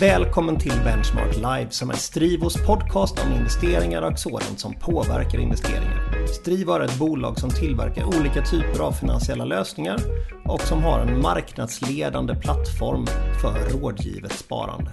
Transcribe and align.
Välkommen 0.00 0.58
till 0.58 0.80
Benchmark 0.84 1.36
Live 1.36 1.70
som 1.70 1.90
är 1.90 1.94
Strivos 1.94 2.66
podcast 2.66 3.24
om 3.24 3.32
investeringar 3.32 4.02
och 4.02 4.18
sådant 4.18 4.60
som 4.60 4.74
påverkar 4.74 5.38
investeringar. 5.38 6.26
Strivo 6.26 6.72
är 6.72 6.80
ett 6.80 6.98
bolag 6.98 7.38
som 7.38 7.50
tillverkar 7.50 8.04
olika 8.04 8.42
typer 8.42 8.80
av 8.80 8.92
finansiella 8.92 9.44
lösningar 9.44 9.98
och 10.44 10.60
som 10.60 10.82
har 10.82 11.00
en 11.00 11.20
marknadsledande 11.20 12.34
plattform 12.34 13.06
för 13.42 13.78
rådgivet 13.78 14.32
sparande. 14.32 14.90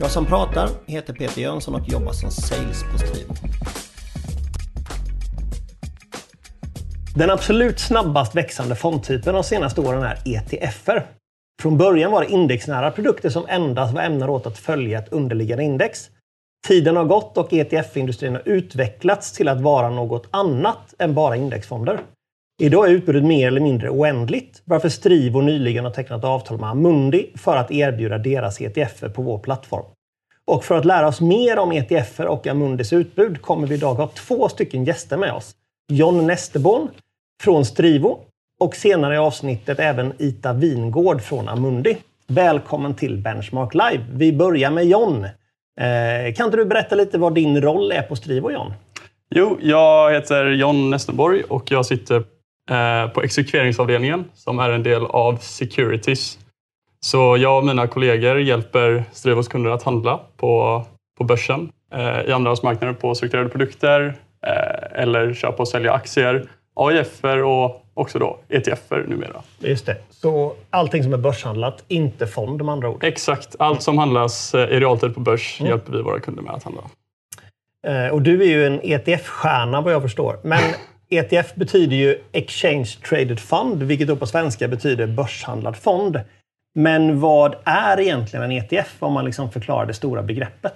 Jag 0.00 0.10
som 0.10 0.26
pratar 0.26 0.68
heter 0.86 1.14
Peter 1.14 1.40
Jönsson 1.40 1.74
och 1.74 1.88
jobbar 1.88 2.12
som 2.12 2.30
sales 2.30 2.84
på 2.92 2.98
Strivo. 2.98 3.34
Den 7.16 7.30
absolut 7.30 7.78
snabbast 7.78 8.34
växande 8.34 8.76
fondtypen 8.76 9.34
de 9.34 9.44
senaste 9.44 9.80
åren 9.80 10.02
är 10.02 10.18
ETFer. 10.24 11.17
Från 11.62 11.78
början 11.78 12.12
var 12.12 12.22
det 12.22 12.30
indexnära 12.30 12.90
produkter 12.90 13.30
som 13.30 13.46
endast 13.48 13.94
var 13.94 14.02
ämnade 14.02 14.32
åt 14.32 14.46
att 14.46 14.58
följa 14.58 14.98
ett 14.98 15.12
underliggande 15.12 15.64
index. 15.64 16.10
Tiden 16.66 16.96
har 16.96 17.04
gått 17.04 17.38
och 17.38 17.52
ETF-industrin 17.52 18.32
har 18.32 18.42
utvecklats 18.44 19.32
till 19.32 19.48
att 19.48 19.60
vara 19.60 19.90
något 19.90 20.26
annat 20.30 20.94
än 20.98 21.14
bara 21.14 21.36
indexfonder. 21.36 22.00
Idag 22.60 22.88
är 22.88 22.92
utbudet 22.92 23.24
mer 23.24 23.46
eller 23.46 23.60
mindre 23.60 23.90
oändligt, 23.90 24.62
varför 24.64 24.88
Strivo 24.88 25.40
nyligen 25.40 25.84
har 25.84 25.92
tecknat 25.92 26.24
avtal 26.24 26.60
med 26.60 26.70
Amundi 26.70 27.30
för 27.34 27.56
att 27.56 27.70
erbjuda 27.70 28.18
deras 28.18 28.60
ETFer 28.60 29.08
på 29.08 29.22
vår 29.22 29.38
plattform. 29.38 29.84
Och 30.44 30.64
för 30.64 30.78
att 30.78 30.84
lära 30.84 31.08
oss 31.08 31.20
mer 31.20 31.58
om 31.58 31.72
ETFer 31.72 32.26
och 32.26 32.46
Amundis 32.46 32.92
utbud 32.92 33.42
kommer 33.42 33.66
vi 33.66 33.74
idag 33.74 33.94
ha 33.94 34.06
två 34.06 34.48
stycken 34.48 34.84
gäster 34.84 35.16
med 35.16 35.32
oss. 35.32 35.54
John 35.92 36.26
Nesterborn 36.26 36.88
från 37.42 37.64
Strivo 37.64 38.20
och 38.58 38.76
senare 38.76 39.14
i 39.14 39.18
avsnittet 39.18 39.78
även 39.80 40.12
Ita 40.18 40.52
Vingård 40.52 41.22
från 41.22 41.48
Amundi. 41.48 41.96
Välkommen 42.26 42.94
till 42.94 43.16
Benchmark 43.16 43.74
Live. 43.74 44.04
Vi 44.12 44.32
börjar 44.32 44.70
med 44.70 44.84
John. 44.84 45.24
Eh, 45.24 46.34
kan 46.36 46.46
inte 46.46 46.56
du 46.56 46.64
berätta 46.64 46.94
lite 46.94 47.18
vad 47.18 47.34
din 47.34 47.60
roll 47.60 47.92
är 47.92 48.02
på 48.02 48.16
Strivo, 48.16 48.50
John? 48.50 48.72
Jo, 49.30 49.58
jag 49.60 50.12
heter 50.12 50.44
John 50.44 50.90
Nestenborg 50.90 51.42
och 51.42 51.70
jag 51.70 51.86
sitter 51.86 52.16
eh, 52.70 53.10
på 53.10 53.22
exekveringsavdelningen 53.22 54.24
som 54.34 54.58
är 54.58 54.70
en 54.70 54.82
del 54.82 55.06
av 55.06 55.36
Securities. 55.36 56.38
Så 57.00 57.36
jag 57.36 57.58
och 57.58 57.64
mina 57.64 57.86
kollegor 57.86 58.40
hjälper 58.40 59.04
Strivos 59.12 59.48
kunder 59.48 59.70
att 59.70 59.82
handla 59.82 60.20
på, 60.36 60.84
på 61.18 61.24
börsen, 61.24 61.70
eh, 61.94 62.20
i 62.28 62.32
andrahandsmarknaden 62.32 62.94
på 62.94 63.14
strukturerade 63.14 63.50
produkter 63.50 64.14
eh, 64.46 65.02
eller 65.02 65.34
köpa 65.34 65.62
och 65.62 65.68
sälja 65.68 65.92
aktier, 65.92 66.48
AIFer 66.74 67.42
och 67.42 67.84
också 67.98 68.18
då 68.18 68.38
ETFer 68.48 69.04
numera. 69.08 69.42
Just 69.58 69.86
det. 69.86 69.96
Så 70.10 70.54
allting 70.70 71.02
som 71.02 71.12
är 71.12 71.16
börshandlat, 71.16 71.84
inte 71.88 72.26
fond 72.26 72.64
med 72.64 72.72
andra 72.72 72.90
ord? 72.90 73.04
Exakt. 73.04 73.56
Allt 73.58 73.82
som 73.82 73.98
handlas 73.98 74.54
i 74.54 74.58
realtid 74.58 75.14
på 75.14 75.20
börs 75.20 75.60
mm. 75.60 75.70
hjälper 75.70 75.92
vi 75.92 76.02
våra 76.02 76.20
kunder 76.20 76.42
med 76.42 76.54
att 76.54 76.62
handla. 76.62 76.82
Eh, 77.86 78.08
och 78.08 78.22
du 78.22 78.42
är 78.42 78.46
ju 78.46 78.66
en 78.66 78.80
ETF-stjärna 78.80 79.80
vad 79.80 79.92
jag 79.92 80.02
förstår. 80.02 80.38
Men 80.42 80.60
ETF 81.10 81.54
betyder 81.54 81.96
ju 81.96 82.18
Exchange 82.32 82.96
Traded 83.08 83.40
Fund, 83.40 83.82
vilket 83.82 84.08
då 84.08 84.16
på 84.16 84.26
svenska 84.26 84.68
betyder 84.68 85.06
börshandlad 85.06 85.76
fond. 85.76 86.20
Men 86.74 87.20
vad 87.20 87.54
är 87.64 88.00
egentligen 88.00 88.44
en 88.44 88.52
ETF 88.52 88.96
om 88.98 89.12
man 89.12 89.24
liksom 89.24 89.52
förklarar 89.52 89.86
det 89.86 89.94
stora 89.94 90.22
begreppet? 90.22 90.74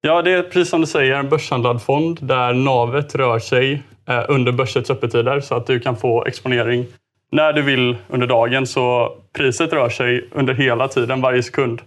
Ja, 0.00 0.22
det 0.22 0.30
är 0.30 0.42
precis 0.42 0.68
som 0.68 0.80
du 0.80 0.86
säger, 0.86 1.14
en 1.14 1.28
börshandlad 1.28 1.82
fond 1.82 2.18
där 2.20 2.52
navet 2.52 3.14
rör 3.14 3.38
sig 3.38 3.72
Eh, 3.72 3.95
under 4.28 4.52
börsets 4.52 4.90
öppettider 4.90 5.40
så 5.40 5.54
att 5.54 5.66
du 5.66 5.80
kan 5.80 5.96
få 5.96 6.24
exponering 6.24 6.86
när 7.32 7.52
du 7.52 7.62
vill 7.62 7.96
under 8.08 8.26
dagen. 8.26 8.66
Så 8.66 9.12
priset 9.32 9.72
rör 9.72 9.88
sig 9.88 10.28
under 10.32 10.54
hela 10.54 10.88
tiden, 10.88 11.20
varje 11.20 11.42
sekund, 11.42 11.82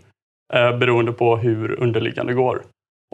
eh, 0.53 0.77
beroende 0.77 1.11
på 1.11 1.37
hur 1.37 1.79
underliggande 1.79 2.33
går. 2.33 2.61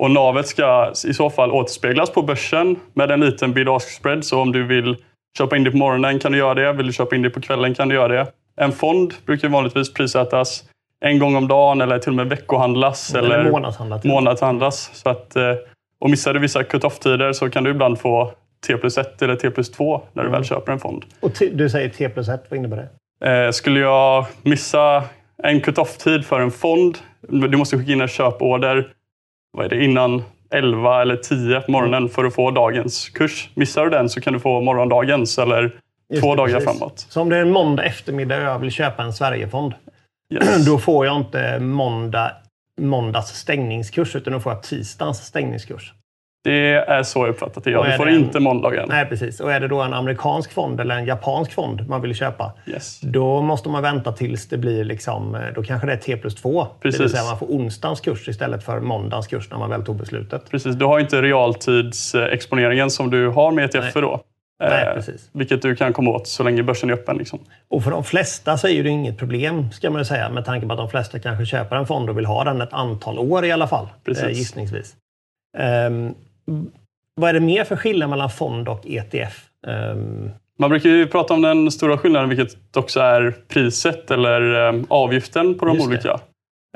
Och 0.01 0.11
navet 0.11 0.47
ska 0.47 0.91
i 1.07 1.13
så 1.13 1.29
fall 1.29 1.51
återspeglas 1.51 2.09
på 2.09 2.21
börsen 2.21 2.75
med 2.93 3.11
en 3.11 3.19
liten 3.19 3.53
bid-ask 3.53 3.89
spread. 3.89 4.25
Så 4.25 4.41
om 4.41 4.51
du 4.51 4.63
vill 4.63 4.97
köpa 5.37 5.57
in 5.57 5.63
det 5.63 5.71
på 5.71 5.77
morgonen 5.77 6.19
kan 6.19 6.31
du 6.31 6.37
göra 6.37 6.53
det. 6.53 6.73
Vill 6.73 6.87
du 6.87 6.93
köpa 6.93 7.15
in 7.15 7.21
det 7.21 7.29
på 7.29 7.41
kvällen 7.41 7.75
kan 7.75 7.89
du 7.89 7.95
göra 7.95 8.07
det. 8.07 8.31
En 8.55 8.71
fond 8.71 9.13
brukar 9.25 9.49
vanligtvis 9.49 9.93
prissättas 9.93 10.63
en 11.05 11.19
gång 11.19 11.35
om 11.35 11.47
dagen 11.47 11.81
eller 11.81 11.99
till 11.99 12.09
och 12.09 12.15
med 12.15 12.29
veckohandlas. 12.29 13.15
Eller, 13.15 13.39
eller 13.39 13.51
månadshandlas. 13.51 14.03
månadshandlas. 14.03 14.91
Så 14.93 15.09
att, 15.09 15.35
eh, 15.35 15.53
och 15.99 16.09
missar 16.09 16.33
du 16.33 16.39
vissa 16.39 16.63
cut-off-tider 16.63 17.33
så 17.33 17.49
kan 17.49 17.63
du 17.63 17.71
ibland 17.71 17.99
få 17.99 18.31
T 18.67 18.77
plus 18.77 18.97
1 18.97 19.21
eller 19.21 19.35
T 19.35 19.49
plus 19.49 19.71
2 19.71 20.01
när 20.13 20.23
du 20.23 20.29
mm. 20.29 20.39
väl 20.39 20.47
köper 20.47 20.71
en 20.71 20.79
fond. 20.79 21.05
Och 21.19 21.31
du 21.51 21.69
säger 21.69 21.89
T 21.89 22.09
plus 22.09 22.29
1, 22.29 22.45
vad 22.49 22.57
innebär 22.57 22.89
det? 23.19 23.45
Eh, 23.45 23.51
skulle 23.51 23.79
jag 23.79 24.25
missa 24.41 25.03
en 25.43 25.61
cut-off-tid 25.61 26.25
för 26.25 26.39
en 26.39 26.51
fond, 26.51 26.97
du 27.29 27.57
måste 27.57 27.77
skicka 27.77 27.91
in 27.91 28.01
en 28.01 28.07
köporder 28.07 28.91
vad 29.55 29.65
är 29.65 29.69
det, 29.69 29.83
innan 29.83 30.23
11 30.51 31.01
eller 31.01 31.15
10 31.15 31.61
på 31.61 31.71
morgonen 31.71 31.97
mm. 31.97 32.09
för 32.09 32.25
att 32.25 32.33
få 32.33 32.51
dagens 32.51 33.09
kurs. 33.09 33.49
Missar 33.53 33.83
du 33.83 33.89
den 33.89 34.09
så 34.09 34.21
kan 34.21 34.33
du 34.33 34.39
få 34.39 34.61
morgondagens 34.61 35.37
eller 35.37 35.75
Just 36.09 36.23
två 36.23 36.35
det, 36.35 36.37
dagar 36.37 36.59
precis. 36.59 36.79
framåt. 36.79 37.05
Så 37.09 37.21
om 37.21 37.29
det 37.29 37.37
är 37.37 37.41
en 37.41 37.51
måndag 37.51 37.83
eftermiddag 37.83 38.37
och 38.37 38.43
jag 38.43 38.59
vill 38.59 38.71
köpa 38.71 39.03
en 39.03 39.13
Sverigefond, 39.13 39.73
yes. 40.33 40.65
då 40.67 40.77
får 40.77 41.05
jag 41.05 41.17
inte 41.17 41.59
måndag, 41.59 42.31
måndags 42.81 43.29
stängningskurs 43.29 44.15
utan 44.15 44.33
då 44.33 44.39
får 44.39 44.51
jag 44.51 44.63
tisdagens 44.63 45.25
stängningskurs. 45.25 45.93
Det 46.45 46.73
är 46.73 47.03
så 47.03 47.19
jag 47.19 47.29
uppfattat 47.29 47.63
det. 47.63 47.71
Ja. 47.71 47.83
Du 47.83 47.91
får 47.91 48.09
inte 48.09 48.39
måndagen. 48.39 48.85
Nej, 48.89 49.05
precis. 49.05 49.39
Och 49.39 49.51
är 49.51 49.59
det 49.59 49.67
då 49.67 49.81
en 49.81 49.93
amerikansk 49.93 50.51
fond 50.53 50.79
eller 50.79 50.95
en 50.95 51.05
japansk 51.05 51.53
fond 51.53 51.89
man 51.89 52.01
vill 52.01 52.15
köpa, 52.15 52.53
yes. 52.65 52.99
då 53.01 53.41
måste 53.41 53.69
man 53.69 53.83
vänta 53.83 54.11
tills 54.11 54.47
det 54.47 54.57
blir 54.57 54.83
liksom, 54.83 55.37
då 55.55 55.63
kanske 55.63 55.87
det 55.87 55.93
är 55.93 55.97
T 55.97 56.17
plus 56.17 56.35
2. 56.35 56.67
Precis. 56.81 56.97
Det 56.97 57.03
vill 57.03 57.11
säga 57.11 57.23
man 57.23 57.39
får 57.39 57.45
onsdagens 57.45 58.01
kurs 58.01 58.27
istället 58.27 58.63
för 58.63 58.79
måndagens 58.79 59.27
kurs 59.27 59.51
när 59.51 59.57
man 59.57 59.69
väl 59.69 59.85
tog 59.85 59.95
beslutet. 59.95 60.49
Precis. 60.51 60.75
Du 60.75 60.85
har 60.85 60.99
inte 60.99 61.21
realtidsexponeringen 61.21 62.89
som 62.89 63.09
du 63.09 63.27
har 63.27 63.51
med 63.51 63.75
ETF 63.75 63.93
då. 63.93 64.21
Nej, 64.59 64.87
eh, 64.87 64.93
precis. 64.93 65.29
Vilket 65.33 65.61
du 65.61 65.75
kan 65.75 65.93
komma 65.93 66.11
åt 66.11 66.27
så 66.27 66.43
länge 66.43 66.63
börsen 66.63 66.89
är 66.89 66.93
öppen. 66.93 67.17
Liksom. 67.17 67.39
Och 67.67 67.83
för 67.83 67.91
de 67.91 68.03
flesta 68.03 68.57
så 68.57 68.67
är 68.67 68.83
det 68.83 68.89
inget 68.89 69.17
problem, 69.17 69.71
ska 69.71 69.89
man 69.89 70.05
säga, 70.05 70.29
med 70.29 70.45
tanke 70.45 70.67
på 70.67 70.73
att 70.73 70.79
de 70.79 70.89
flesta 70.89 71.19
kanske 71.19 71.45
köper 71.45 71.75
en 71.75 71.87
fond 71.87 72.09
och 72.09 72.17
vill 72.17 72.25
ha 72.25 72.43
den 72.43 72.61
ett 72.61 72.73
antal 72.73 73.19
år 73.19 73.45
i 73.45 73.51
alla 73.51 73.67
fall, 73.67 73.87
precis. 74.05 74.23
Eh, 74.23 74.29
gissningsvis. 74.29 74.95
Vad 77.15 77.29
är 77.29 77.33
det 77.33 77.39
mer 77.39 77.63
för 77.63 77.75
skillnad 77.75 78.09
mellan 78.09 78.29
fond 78.29 78.67
och 78.67 78.81
ETF? 78.85 79.45
Um... 79.67 79.73
Ehm, 79.73 80.29
Man 80.59 80.69
brukar 80.69 80.89
ju 80.89 81.07
prata 81.07 81.33
om 81.33 81.41
den 81.41 81.71
stora 81.71 81.97
skillnaden, 81.97 82.29
vilket 82.29 82.77
också 82.77 82.99
är 82.99 83.35
priset 83.47 84.11
eller 84.11 84.41
um, 84.41 84.85
avgiften 84.89 85.57
på 85.57 85.65
de 85.65 85.75
Just 85.75 85.87
olika. 85.87 86.07
Det. 86.07 86.19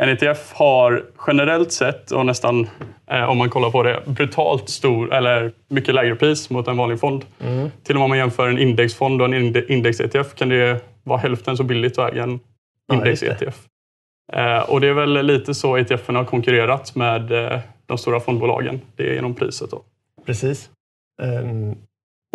En 0.01 0.09
ETF 0.09 0.53
har 0.53 1.03
generellt 1.27 1.71
sett, 1.71 2.11
och 2.11 2.25
nästan 2.25 2.67
eh, 3.11 3.29
om 3.29 3.37
man 3.37 3.49
kollar 3.49 3.69
på 3.69 3.83
det, 3.83 4.03
brutalt 4.05 4.69
stor 4.69 5.13
eller 5.13 5.51
mycket 5.67 5.95
lägre 5.95 6.15
pris 6.15 6.49
mot 6.49 6.67
en 6.67 6.77
vanlig 6.77 6.99
fond. 6.99 7.25
Mm. 7.39 7.71
Till 7.83 7.95
och 7.95 7.99
med 7.99 8.03
om 8.03 8.09
man 8.09 8.17
jämför 8.17 8.47
en 8.47 8.59
indexfond 8.59 9.21
och 9.21 9.27
en 9.27 9.55
index-ETF 9.71 10.35
kan 10.35 10.49
det 10.49 10.79
vara 11.03 11.19
hälften 11.19 11.57
så 11.57 11.63
billigt 11.63 11.97
att 11.97 12.13
äga 12.13 12.23
en 12.23 12.39
index-ETF. 12.93 13.65
Eh, 14.33 14.69
och 14.69 14.81
det 14.81 14.87
är 14.87 14.93
väl 14.93 15.25
lite 15.25 15.53
så 15.53 15.77
ETF 15.77 16.07
har 16.07 16.25
konkurrerat 16.25 16.95
med 16.95 17.31
eh, 17.31 17.59
de 17.89 17.97
stora 17.97 18.19
fondbolagen. 18.19 18.81
Det 18.95 19.09
är 19.09 19.13
genom 19.13 19.35
priset. 19.35 19.71
Då. 19.71 19.81
Precis. 20.25 20.69
Um, 21.21 21.75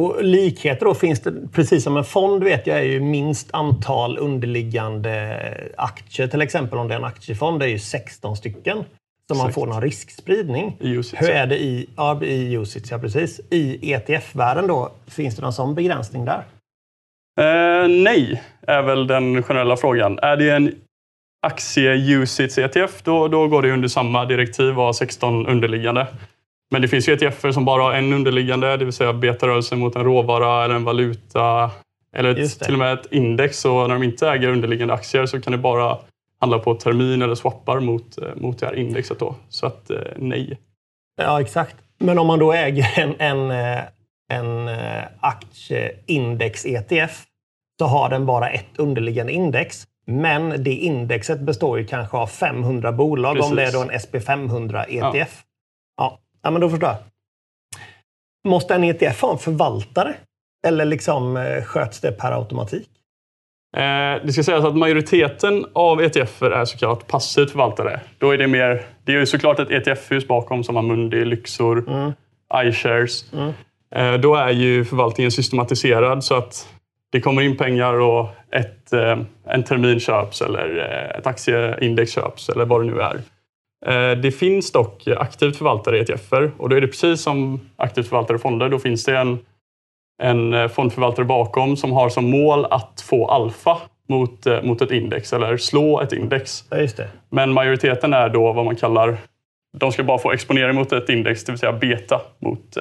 och 0.03 0.25
likheter 0.25 0.87
då 0.87 0.95
finns 0.95 1.21
det, 1.21 1.49
precis 1.53 1.85
som 1.85 1.97
en 1.97 2.05
fond 2.05 2.45
vet 2.45 2.67
jag, 2.67 2.79
är 2.79 2.83
ju 2.83 3.01
minst 3.01 3.49
antal 3.53 4.19
underliggande 4.19 5.41
aktier. 5.77 6.27
Till 6.27 6.41
exempel 6.41 6.79
om 6.79 6.89
det 6.89 6.95
är 6.95 6.99
en 6.99 7.05
aktiefond, 7.05 7.61
det 7.61 7.67
är 7.67 7.69
ju 7.69 7.79
16 7.79 8.37
stycken. 8.37 8.85
Så 9.29 9.35
man 9.35 9.53
får 9.53 9.67
någon 9.67 9.83
riskspridning. 9.83 10.77
I 10.81 10.97
UCITS, 10.97 11.23
Hur 11.23 11.31
är 11.31 11.47
det 11.47 11.59
i, 11.59 11.89
ja, 11.97 12.23
i 12.23 12.57
UCITS, 12.57 12.91
ja 12.91 12.99
precis. 12.99 13.41
I 13.51 13.93
ETF-världen 13.93 14.67
då, 14.67 14.93
finns 15.07 15.37
det 15.37 15.43
någon 15.43 15.53
sån 15.53 15.75
begränsning 15.75 16.25
där? 16.25 16.45
Eh, 17.41 17.89
nej, 17.89 18.43
är 18.67 18.83
väl 18.83 19.07
den 19.07 19.43
generella 19.43 19.77
frågan. 19.77 20.19
Är 20.19 20.37
det 20.37 20.51
en 20.51 20.75
aktie-UCITS 21.45 22.59
ETF, 22.59 23.03
då, 23.03 23.29
då 23.29 23.49
går 23.49 23.63
det 23.63 23.73
under 23.73 23.89
samma 23.89 24.25
direktiv 24.25 24.79
och 24.79 24.85
har 24.85 24.93
16 24.93 25.47
underliggande. 25.47 26.07
Men 26.71 26.83
det 26.83 26.89
finns 26.89 27.09
ju 27.09 27.13
ETFer 27.13 27.53
som 27.53 27.65
bara 27.65 27.83
har 27.83 27.93
en 27.93 28.13
underliggande, 28.13 28.77
det 28.77 28.85
vill 28.85 28.95
säga 28.95 29.13
betarörelse 29.13 29.77
mot 29.77 29.97
en 29.97 30.05
råvara 30.05 30.65
eller 30.65 30.75
en 30.75 30.85
valuta 30.85 31.71
eller 32.17 32.39
ett, 32.39 32.61
till 32.61 32.73
och 32.73 32.79
med 32.79 32.93
ett 32.93 33.13
index. 33.13 33.59
Så 33.59 33.87
när 33.87 33.95
de 33.95 34.03
inte 34.03 34.29
äger 34.29 34.49
underliggande 34.49 34.95
aktier 34.95 35.27
så 35.27 35.41
kan 35.41 35.53
det 35.53 35.59
bara 35.59 35.99
handla 36.41 36.59
på 36.59 36.75
termin 36.75 37.23
eller 37.23 37.35
swappar 37.35 37.81
mot, 37.81 38.19
eh, 38.19 38.29
mot 38.37 38.59
det 38.59 38.67
här 38.67 38.75
indexet. 38.75 39.19
Då. 39.19 39.35
Så 39.49 39.67
att 39.67 39.91
eh, 39.91 39.99
nej. 40.17 40.59
Ja, 41.17 41.41
exakt. 41.41 41.77
Men 41.99 42.19
om 42.19 42.27
man 42.27 42.39
då 42.39 42.53
äger 42.53 42.87
en, 42.97 43.15
en, 43.19 43.51
eh, 43.51 43.81
en 44.33 44.69
aktieindex-ETF 45.21 47.25
så 47.79 47.87
har 47.87 48.11
den 48.11 48.27
bara 48.27 48.51
ett 48.51 48.79
underliggande 48.79 49.33
index. 49.33 49.87
Men 50.05 50.65
det 50.65 50.73
indexet 50.75 51.41
består 51.41 51.79
ju 51.79 51.87
kanske 51.87 52.17
av 52.17 52.27
500 52.27 52.93
bolag 52.93 53.37
Precis. 53.37 53.51
om 53.51 53.57
det 53.57 53.65
är 53.65 53.73
då 53.73 53.83
en 53.83 53.91
SP500 53.91 54.85
ETF. 54.89 55.43
Ja. 55.97 56.19
ja. 56.43 56.51
Men 56.51 56.61
då 56.61 56.71
förstår 56.71 56.89
jag. 56.89 56.99
Måste 58.49 58.75
en 58.75 58.85
ETF 58.85 59.23
ha 59.23 59.33
en 59.33 59.39
förvaltare? 59.39 60.15
Eller 60.67 60.85
liksom 60.85 61.37
eh, 61.37 61.65
sköts 61.65 62.01
det 62.01 62.13
per 62.13 62.33
automatik? 62.33 62.89
Eh, 63.77 64.25
det 64.25 64.33
ska 64.33 64.43
sägas 64.43 64.65
att 64.65 64.77
majoriteten 64.77 65.67
av 65.73 66.03
ETFer 66.03 66.51
är 66.51 66.65
såklart 66.65 67.07
passivt 67.07 67.51
förvaltade. 67.51 68.01
Då 68.19 68.31
är 68.31 68.39
det 68.39 68.47
mer, 68.47 68.87
det 69.05 69.13
är 69.13 69.17
ju 69.17 69.27
såklart 69.27 69.59
ett 69.59 69.71
ETF-hus 69.71 70.29
bakom 70.29 70.65
som 70.65 70.77
Amundi, 70.77 71.25
Lyxor, 71.25 71.89
mm. 71.89 72.13
iShares. 72.65 73.33
Mm. 73.33 73.53
Eh, 73.95 74.21
då 74.21 74.35
är 74.35 74.51
ju 74.51 74.85
förvaltningen 74.85 75.31
systematiserad 75.31 76.25
så 76.25 76.35
att 76.35 76.69
det 77.15 77.21
kommer 77.21 77.43
in 77.43 77.57
pengar 77.57 78.01
och 78.01 78.29
ett, 78.51 78.93
eh, 78.93 79.19
en 79.45 79.65
termin 79.65 80.01
köps 80.01 80.43
eller 80.43 80.79
eh, 80.79 81.19
ett 81.19 81.27
aktieindex 81.27 82.13
köps 82.13 82.49
eller 82.49 82.65
vad 82.65 82.81
det 82.81 82.87
nu 82.87 83.01
är. 83.01 83.21
Eh, 83.87 84.19
det 84.19 84.33
finns 84.33 84.73
dock 84.73 85.09
aktivt 85.17 85.57
förvaltade 85.57 85.99
ETFer 85.99 86.53
och 86.59 86.69
då 86.69 86.77
är 86.77 86.81
det 86.81 86.87
precis 86.87 87.23
som 87.23 87.61
aktivt 87.77 88.09
förvaltade 88.09 88.39
fonder. 88.39 88.69
Då 88.69 88.79
finns 88.79 89.05
det 89.05 89.19
en, 89.19 89.39
en 90.23 90.69
fondförvaltare 90.69 91.25
bakom 91.25 91.77
som 91.77 91.93
har 91.93 92.09
som 92.09 92.31
mål 92.31 92.65
att 92.65 93.05
få 93.09 93.29
alfa 93.29 93.77
mot, 94.09 94.47
mot 94.63 94.83
ett 94.83 94.91
index 94.91 95.33
eller 95.33 95.57
slå 95.57 96.01
ett 96.01 96.13
index. 96.13 96.65
Ja, 96.71 97.05
Men 97.31 97.53
majoriteten 97.53 98.13
är 98.13 98.29
då 98.29 98.53
vad 98.53 98.65
man 98.65 98.77
kallar, 98.77 99.17
de 99.79 99.93
ska 99.93 100.03
bara 100.03 100.19
få 100.19 100.33
exponering 100.33 100.75
mot 100.75 100.93
ett 100.93 101.09
index, 101.09 101.45
det 101.45 101.53
vill 101.53 101.59
säga 101.59 101.73
beta 101.73 102.21
mot, 102.39 102.77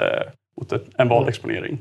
mot 0.58 0.72
ett, 0.72 0.86
en 0.98 1.10
vald 1.10 1.30
exponering. 1.30 1.78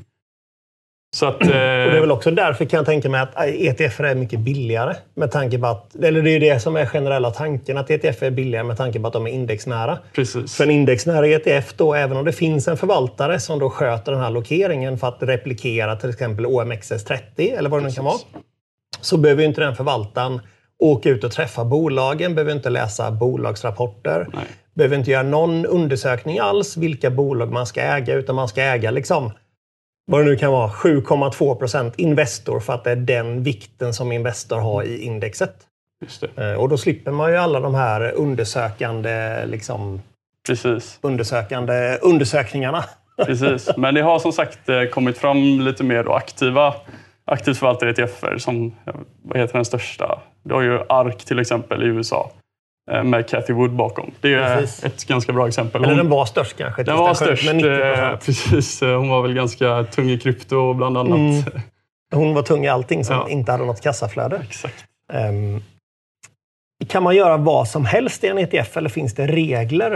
Så 1.16 1.26
att, 1.26 1.42
eh... 1.42 1.46
och 1.46 1.52
det 1.52 1.96
är 1.96 2.00
väl 2.00 2.10
också 2.10 2.30
därför 2.30 2.64
kan 2.64 2.76
jag 2.76 2.86
tänka 2.86 3.08
mig 3.08 3.20
att 3.20 3.34
ETF 3.36 4.00
är 4.00 4.14
mycket 4.14 4.40
billigare. 4.40 4.94
Med 5.14 5.30
tanke 5.30 5.58
på 5.58 5.66
att, 5.66 5.94
eller 5.94 6.22
det 6.22 6.30
är 6.30 6.32
ju 6.32 6.38
det 6.38 6.60
som 6.60 6.76
är 6.76 6.86
generella 6.86 7.30
tanken, 7.30 7.78
att 7.78 7.90
ETF 7.90 8.22
är 8.22 8.30
billigare 8.30 8.64
med 8.64 8.76
tanke 8.76 9.00
på 9.00 9.06
att 9.06 9.12
de 9.12 9.26
är 9.26 9.30
indexnära. 9.30 9.98
Precis. 10.14 10.56
För 10.56 10.64
en 10.64 10.70
indexnära 10.70 11.26
ETF, 11.26 11.74
då, 11.76 11.94
även 11.94 12.16
om 12.16 12.24
det 12.24 12.32
finns 12.32 12.68
en 12.68 12.76
förvaltare 12.76 13.40
som 13.40 13.58
då 13.58 13.70
sköter 13.70 14.12
den 14.12 14.20
här 14.20 14.26
allokeringen 14.26 14.98
för 14.98 15.08
att 15.08 15.22
replikera 15.22 15.96
till 15.96 16.10
exempel 16.10 16.46
OMXS30 16.46 17.58
eller 17.58 17.70
vad 17.70 17.82
det 17.82 17.86
nu 17.86 17.92
kan 17.92 18.04
vara. 18.04 18.18
Så 19.00 19.16
behöver 19.16 19.42
inte 19.42 19.60
den 19.60 19.76
förvaltaren 19.76 20.40
åka 20.78 21.08
ut 21.08 21.24
och 21.24 21.32
träffa 21.32 21.64
bolagen, 21.64 22.34
behöver 22.34 22.52
inte 22.52 22.70
läsa 22.70 23.10
bolagsrapporter. 23.10 24.28
Nej. 24.34 24.44
Behöver 24.74 24.96
inte 24.96 25.10
göra 25.10 25.22
någon 25.22 25.66
undersökning 25.66 26.38
alls 26.38 26.76
vilka 26.76 27.10
bolag 27.10 27.52
man 27.52 27.66
ska 27.66 27.80
äga, 27.80 28.14
utan 28.14 28.34
man 28.34 28.48
ska 28.48 28.62
äga 28.62 28.90
liksom 28.90 29.32
vad 30.06 30.20
det 30.20 30.24
nu 30.24 30.36
kan 30.36 30.52
vara, 30.52 30.68
7,2 30.68 31.54
procent 31.54 31.94
Investor 31.96 32.60
för 32.60 32.72
att 32.72 32.84
det 32.84 32.90
är 32.90 32.96
den 32.96 33.42
vikten 33.42 33.94
som 33.94 34.12
Investor 34.12 34.58
har 34.58 34.82
i 34.82 35.02
indexet. 35.02 35.54
Eh, 36.36 36.52
och 36.52 36.68
då 36.68 36.78
slipper 36.78 37.10
man 37.10 37.30
ju 37.30 37.36
alla 37.36 37.60
de 37.60 37.74
här 37.74 38.12
undersökande, 38.12 39.46
liksom, 39.46 40.02
Precis. 40.46 40.98
undersökande 41.02 41.98
undersökningarna. 42.02 42.84
Precis, 43.26 43.70
men 43.76 43.94
det 43.94 44.02
har 44.02 44.18
som 44.18 44.32
sagt 44.32 44.68
eh, 44.68 44.84
kommit 44.84 45.18
fram 45.18 45.60
lite 45.60 45.84
mer 45.84 46.16
aktiva 46.16 46.74
aktivt 47.24 47.58
förvaltade 47.58 47.90
ETFer 47.90 48.38
som, 48.38 48.74
vad 49.22 49.38
heter 49.38 49.54
den 49.54 49.64
största? 49.64 50.18
Du 50.42 50.54
har 50.54 50.62
ju 50.62 50.80
ARK 50.88 51.24
till 51.24 51.38
exempel 51.38 51.82
i 51.82 51.86
USA. 51.86 52.30
Eh, 52.90 53.04
med 53.04 53.28
Cathy 53.28 53.52
Wood 53.52 53.72
bakom. 53.72 54.10
Det 54.20 54.34
är 54.34 54.56
precis. 54.56 54.84
ett 54.84 55.04
ganska 55.04 55.32
bra 55.32 55.48
exempel. 55.48 55.84
Eller 55.84 55.96
den 55.96 56.08
var 56.08 56.24
störst 56.24 56.56
kanske. 56.56 56.82
Den 56.82 56.96
var 56.96 57.14
störst. 57.14 57.44
Med 57.44 57.56
90%. 57.56 58.12
Eh, 58.12 58.18
precis. 58.18 58.80
Hon 58.80 59.08
var 59.08 59.22
väl 59.22 59.34
ganska 59.34 59.84
tung 59.84 60.10
i 60.10 60.18
krypto 60.18 60.74
bland 60.74 60.98
annat. 60.98 61.18
Mm. 61.18 61.42
Hon 62.14 62.34
var 62.34 62.42
tung 62.42 62.64
i 62.64 62.68
allting 62.68 63.04
som 63.04 63.16
ja. 63.16 63.28
inte 63.28 63.52
hade 63.52 63.64
något 63.64 63.80
kassaflöde. 63.80 64.40
Exakt. 64.48 64.84
Um, 65.12 65.62
kan 66.88 67.02
man 67.02 67.16
göra 67.16 67.36
vad 67.36 67.68
som 67.68 67.84
helst 67.84 68.24
i 68.24 68.28
en 68.28 68.38
ETF 68.38 68.76
eller 68.76 68.88
finns 68.88 69.14
det 69.14 69.26
regler? 69.26 69.92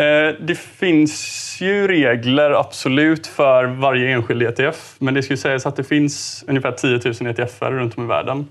Eh, 0.00 0.34
det 0.40 0.58
finns 0.58 1.56
ju 1.60 1.88
regler 1.88 2.50
absolut 2.50 3.26
för 3.26 3.64
varje 3.64 4.10
enskild 4.10 4.42
ETF. 4.42 4.94
Men 4.98 5.14
det 5.14 5.22
ska 5.22 5.36
sägas 5.36 5.66
att 5.66 5.76
det 5.76 5.84
finns 5.84 6.44
ungefär 6.48 6.72
10 6.72 7.00
000 7.20 7.30
ETFer 7.30 7.70
runt 7.70 7.98
om 7.98 8.04
i 8.04 8.06
världen 8.06 8.46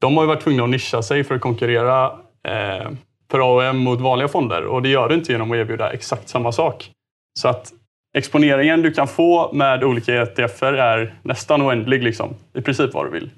de 0.00 0.16
har 0.16 0.24
ju 0.24 0.28
varit 0.28 0.42
tvungna 0.42 0.64
att 0.64 0.70
nischa 0.70 1.02
sig 1.02 1.24
för 1.24 1.34
att 1.34 1.40
konkurrera 1.40 2.06
eh, 2.48 2.90
för 3.30 3.38
AOM 3.40 3.78
mot 3.78 4.00
vanliga 4.00 4.28
fonder 4.28 4.64
och 4.64 4.82
det 4.82 4.88
gör 4.88 5.08
du 5.08 5.14
inte 5.14 5.32
genom 5.32 5.52
att 5.52 5.56
erbjuda 5.56 5.90
exakt 5.90 6.28
samma 6.28 6.52
sak. 6.52 6.90
Så 7.38 7.48
att 7.48 7.72
exponeringen 8.16 8.82
du 8.82 8.92
kan 8.92 9.08
få 9.08 9.52
med 9.52 9.84
olika 9.84 10.22
ETFer 10.22 10.72
är 10.72 11.14
nästan 11.22 11.62
oändlig, 11.62 12.02
liksom, 12.02 12.34
i 12.54 12.60
princip 12.60 12.94
vad 12.94 13.06
du 13.06 13.10
vill. 13.10 13.30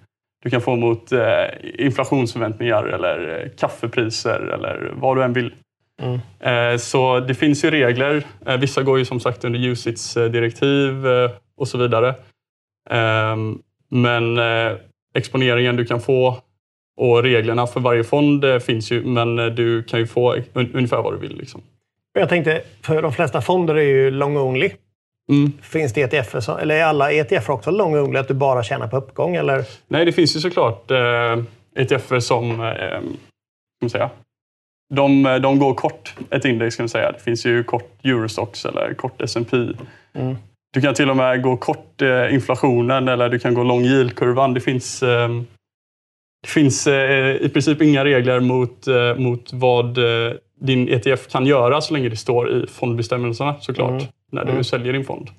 Du 0.43 0.51
kan 0.51 0.61
få 0.61 0.77
mot 0.77 1.13
eh, 1.13 1.45
inflationsförväntningar 1.79 2.85
eller 2.85 3.43
eh, 3.43 3.51
kaffepriser 3.59 4.41
eller 4.41 4.93
vad 4.95 5.17
du 5.17 5.23
än 5.23 5.33
vill. 5.33 5.55
Mm. 6.03 6.21
Eh, 6.41 6.79
så 6.79 7.21
det 7.21 7.35
finns 7.35 7.65
ju 7.65 7.71
regler. 7.71 8.25
Eh, 8.47 8.57
vissa 8.57 8.83
går 8.83 8.99
ju 8.99 9.05
som 9.05 9.21
sagt 9.21 9.45
under 9.45 9.59
UCITS-direktiv 9.59 11.07
eh, 11.07 11.31
och 11.57 11.69
så 11.69 11.79
vidare. 11.79 12.15
Ehm, 12.91 13.59
men 13.91 14.39
exponeringen 15.15 15.77
du 15.77 15.85
kan 15.85 16.01
få 16.01 16.39
och 16.99 17.23
reglerna 17.23 17.67
för 17.67 17.81
varje 17.81 18.05
fond 18.05 18.45
eh, 18.45 18.59
finns 18.59 18.93
ju, 18.93 19.05
men 19.05 19.39
eh, 19.39 19.47
du 19.47 19.83
kan 19.83 20.01
ju 20.01 20.07
få 20.07 20.37
un 20.53 20.71
ungefär 20.75 21.03
vad 21.03 21.13
du 21.13 21.19
vill. 21.19 21.39
Liksom. 21.39 21.61
Jag 22.13 22.29
tänkte, 22.29 22.63
för 22.83 23.03
de 23.03 23.13
flesta 23.13 23.41
fonder 23.41 23.75
är 23.75 23.83
ju 23.83 24.11
long-only. 24.11 24.71
Mm. 25.31 25.53
Finns 25.63 25.93
det 25.93 26.03
ETF, 26.03 26.49
eller 26.61 26.75
är 26.75 26.85
alla 26.85 27.13
ETF 27.13 27.51
också 27.51 27.71
long-only, 27.71 28.19
att 28.19 28.29
du 28.29 28.35
bara 28.35 28.63
tjänar 28.63 28.89
på 28.89 28.97
uppgång? 28.97 29.37
Eller? 29.37 29.65
Nej, 29.89 30.05
det 30.05 30.13
finns 30.13 30.37
ju 30.37 30.41
såklart 30.41 30.91
eh, 30.91 31.39
ETF 31.77 32.13
som, 32.23 32.51
eh, 32.51 33.01
man 33.81 33.91
säga, 33.91 34.11
de, 34.95 35.23
de 35.43 35.59
går 35.59 35.75
kort 35.75 36.15
ett 36.31 36.45
index 36.45 36.77
kan 36.77 36.85
man 36.85 36.89
säga. 36.89 37.13
Det 37.13 37.21
finns 37.21 37.47
ju 37.47 37.65
kort 37.65 38.05
Eurostox 38.05 38.65
eller 38.65 38.95
kort 38.95 39.23
S&P. 39.23 39.57
Mm. 40.13 40.37
Du 40.73 40.81
kan 40.81 40.95
till 40.95 41.11
och 41.11 41.17
med 41.17 41.43
gå 41.43 41.57
kort 41.57 42.03
eh, 42.03 42.35
inflationen 42.35 43.09
eller 43.09 43.29
du 43.29 43.39
kan 43.39 43.55
gå 43.55 43.63
lång 43.63 43.85
yield-kurvan. 43.85 44.55
Det 44.55 44.61
finns 44.61 45.03
eh, 45.03 45.29
det 46.43 46.49
finns 46.49 46.87
eh, 46.87 47.37
i 47.37 47.49
princip 47.49 47.83
inga 47.83 48.05
regler 48.05 48.41
mot, 48.41 48.87
eh, 48.87 49.15
mot 49.17 49.53
vad 49.53 49.99
eh, 49.99 50.33
din 50.61 50.89
ETF 50.89 51.29
kan 51.29 51.47
göra 51.47 51.81
så 51.81 51.95
länge 51.95 52.09
det 52.09 52.17
står 52.17 52.51
i 52.51 52.67
fondbestämmelserna 52.67 53.55
såklart, 53.61 53.91
mm. 53.91 54.05
när 54.33 54.45
du 54.45 54.51
mm. 54.51 54.65
säljer 54.65 54.93
din 54.93 55.05
fond. 55.05 55.31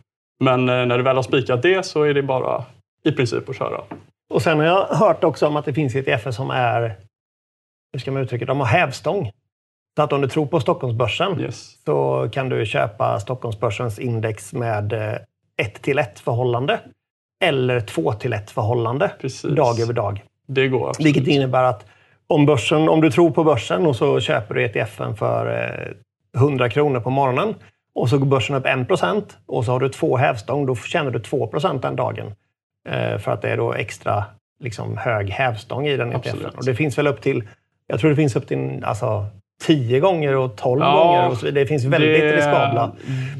Men 0.43 0.65
när 0.65 0.97
du 0.97 1.03
väl 1.03 1.15
har 1.15 1.23
spikat 1.23 1.61
det 1.61 1.85
så 1.85 2.03
är 2.03 2.13
det 2.13 2.23
bara 2.23 2.65
i 3.05 3.11
princip 3.11 3.49
att 3.49 3.57
köra. 3.57 3.81
Och 4.29 4.41
sen 4.41 4.57
har 4.57 4.65
jag 4.65 4.85
hört 4.85 5.23
också 5.23 5.47
om 5.47 5.55
att 5.55 5.65
det 5.65 5.73
finns 5.73 5.95
ETF 5.95 6.35
som 6.35 6.49
är, 6.49 6.95
hur 7.93 7.99
ska 7.99 8.11
man 8.11 8.21
uttrycka 8.21 8.45
de 8.45 8.59
har 8.59 8.67
hävstång. 8.67 9.31
Så 9.97 10.03
att 10.03 10.13
om 10.13 10.21
du 10.21 10.27
tror 10.27 10.45
på 10.45 10.59
Stockholmsbörsen 10.59 11.39
yes. 11.39 11.83
så 11.85 12.29
kan 12.31 12.49
du 12.49 12.65
köpa 12.65 13.19
Stockholmsbörsens 13.19 13.99
index 13.99 14.53
med 14.53 14.93
1 15.57 15.81
till 15.81 15.99
1 15.99 16.19
förhållande 16.19 16.79
eller 17.43 17.81
2 17.81 18.13
till 18.13 18.33
1 18.33 18.51
förhållande 18.51 19.11
Precis. 19.21 19.55
dag 19.55 19.79
över 19.79 19.93
dag. 19.93 20.23
Det 20.49 20.67
går 20.67 20.89
absolut. 20.89 21.07
Vilket 21.07 21.27
innebär 21.27 21.63
att 21.63 21.85
om, 22.27 22.45
börsen, 22.45 22.89
om 22.89 23.01
du 23.01 23.11
tror 23.11 23.31
på 23.31 23.43
börsen 23.43 23.85
och 23.85 23.95
så 23.95 24.19
köper 24.19 24.55
du 24.55 24.65
ETFen 24.65 25.15
för 25.15 25.95
100 26.37 26.65
eh, 26.65 26.71
kronor 26.71 26.99
på 26.99 27.09
morgonen 27.09 27.55
och 27.95 28.09
så 28.09 28.17
går 28.17 28.25
börsen 28.25 28.55
upp 28.55 28.65
1 28.65 29.37
och 29.45 29.65
så 29.65 29.71
har 29.71 29.79
du 29.79 29.89
två 29.89 30.17
hävstång, 30.17 30.65
då 30.65 30.75
tjänar 30.75 31.11
du 31.11 31.19
2 31.19 31.51
den 31.81 31.95
dagen. 31.95 32.33
Eh, 32.89 33.17
för 33.17 33.31
att 33.31 33.41
det 33.41 33.49
är 33.49 33.57
då 33.57 33.73
extra 33.73 34.23
liksom, 34.63 34.97
hög 34.97 35.29
hävstång 35.29 35.87
i 35.87 35.97
den 35.97 36.13
ETFen. 36.13 36.45
Och 36.57 36.65
det 36.65 36.75
finns 36.75 36.97
väl 36.97 37.07
upp 37.07 37.21
till, 37.21 37.43
jag 37.87 37.99
tror 37.99 38.09
det 38.09 38.15
finns 38.15 38.35
upp 38.35 38.47
till 38.47 38.83
alltså, 38.83 39.25
10 39.61 39.99
gånger 39.99 40.35
och 40.35 40.55
12 40.55 40.81
ja, 40.81 41.03
gånger. 41.03 41.29
Och 41.29 41.37
så, 41.37 41.51
det 41.51 41.65
finns 41.65 41.85
väldigt 41.85 42.21
det... 42.21 42.35
riskabla. 42.35 42.91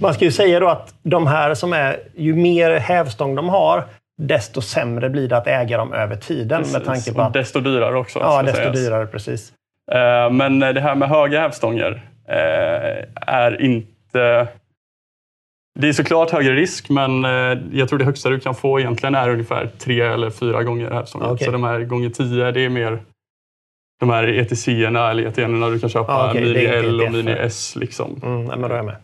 Man 0.01 0.13
ska 0.13 0.25
ju 0.25 0.32
säga 0.32 0.60
då 0.60 0.68
att 0.68 0.94
de 1.04 1.28
här 1.28 1.54
som 1.54 1.74
är, 1.74 2.00
ju 2.16 2.36
mer 2.36 2.72
hävstång 2.72 3.36
de 3.36 3.50
har, 3.50 3.84
desto 4.20 4.62
sämre 4.62 5.10
blir 5.10 5.28
det 5.28 5.38
att 5.38 5.48
äga 5.48 5.78
dem 5.78 5.94
över 5.94 6.16
tiden. 6.16 6.58
Precis. 6.58 6.74
Med 6.74 6.86
tanke 6.86 7.14
på 7.14 7.22
att, 7.22 7.28
och 7.28 7.34
desto 7.34 7.60
dyrare 7.60 7.98
också. 7.98 8.20
Ja, 8.20 8.44
desto 8.44 8.58
sägas. 8.58 8.76
dyrare, 8.76 9.08
precis. 9.08 9.54
Eh, 9.92 10.32
men 10.32 10.60
det 10.60 10.82
här 10.82 10.96
med 10.96 11.10
höga 11.10 11.42
hävstånger 11.42 12.02
eh, 12.28 13.06
är 13.28 13.62
inte... 13.62 14.48
Det 15.80 15.88
är 15.88 15.94
såklart 15.94 16.32
högre 16.32 16.56
risk, 16.56 16.90
men 16.90 17.26
eh, 17.26 17.58
jag 17.72 17.90
tror 17.90 18.00
det 18.00 18.06
högsta 18.06 18.30
du 18.30 18.40
kan 18.40 18.56
få 18.56 18.80
egentligen 18.80 19.16
är 19.16 19.30
ungefär 19.30 19.70
tre 19.78 20.02
eller 20.02 20.30
fyra 20.30 20.64
gånger 20.64 20.92
hävstången. 20.92 21.30
Okay. 21.30 21.46
Så 21.46 21.52
de 21.52 21.64
här 21.64 21.80
gånger 21.80 22.10
tio, 22.10 22.52
det 22.52 22.62
är 22.62 22.70
mer 22.70 23.00
de 24.00 24.10
här 24.10 24.28
ETC-erna 24.28 25.12
eller 25.12 25.24
ETN-erna 25.24 25.70
du 25.70 25.80
kan 25.80 25.90
köpa. 25.90 26.14
Ah, 26.14 26.30
okay. 26.30 26.44
Mini 26.44 26.66
L 26.66 27.02
och 27.02 27.12
Mini 27.12 27.32
S. 27.32 27.76
Liksom. 27.76 28.22
Mm, 28.24 28.44
men 28.44 28.62
då 28.62 28.68
är 28.68 28.76
jag 28.76 28.86
med. 28.86 28.96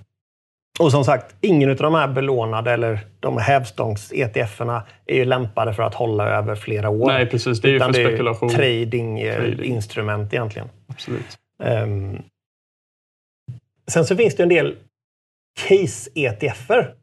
Och 0.80 0.92
som 0.92 1.04
sagt, 1.04 1.36
ingen 1.42 1.70
av 1.70 1.76
de 1.76 1.94
här 1.94 2.08
belånade 2.08 2.72
eller 2.72 3.00
de 3.20 3.38
hävstångs-ETFerna 3.38 4.84
är 5.06 5.16
ju 5.16 5.26
lämpade 5.26 5.74
för 5.74 5.84
att 5.84 5.94
hålla 5.94 6.30
över 6.30 6.56
flera 6.56 6.90
år. 6.90 7.08
Nej, 7.08 7.26
precis. 7.26 7.62
Det 7.62 7.68
är 7.68 7.72
ju 7.72 7.80
för 7.80 7.94
spekulation. 7.94 8.50
Det 8.50 8.54
är 8.54 8.58
trading-instrument 8.58 10.32
trading. 10.32 10.40
egentligen. 10.40 10.70
Absolut. 10.88 11.38
Um, 11.64 12.22
sen 13.88 14.06
så 14.06 14.16
finns 14.16 14.36
det 14.36 14.44
en 14.44 14.50
del 14.50 14.76
case-ETFer. 15.68 16.94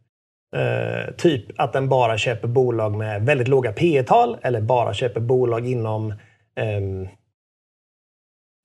Uh, 0.57 0.63
eh, 0.63 1.11
typ 1.17 1.45
att 1.57 1.73
den 1.73 1.89
bara 1.89 2.19
köper 2.19 2.49
bolag 2.49 2.97
med 2.97 3.23
väldigt 3.27 3.49
låga 3.49 3.73
P 3.73 4.03
tal 4.03 4.37
eller 4.43 4.61
bara 4.61 4.95
köper 4.95 5.21
bolag 5.21 5.69
inom 5.69 6.15
um, 6.61 7.09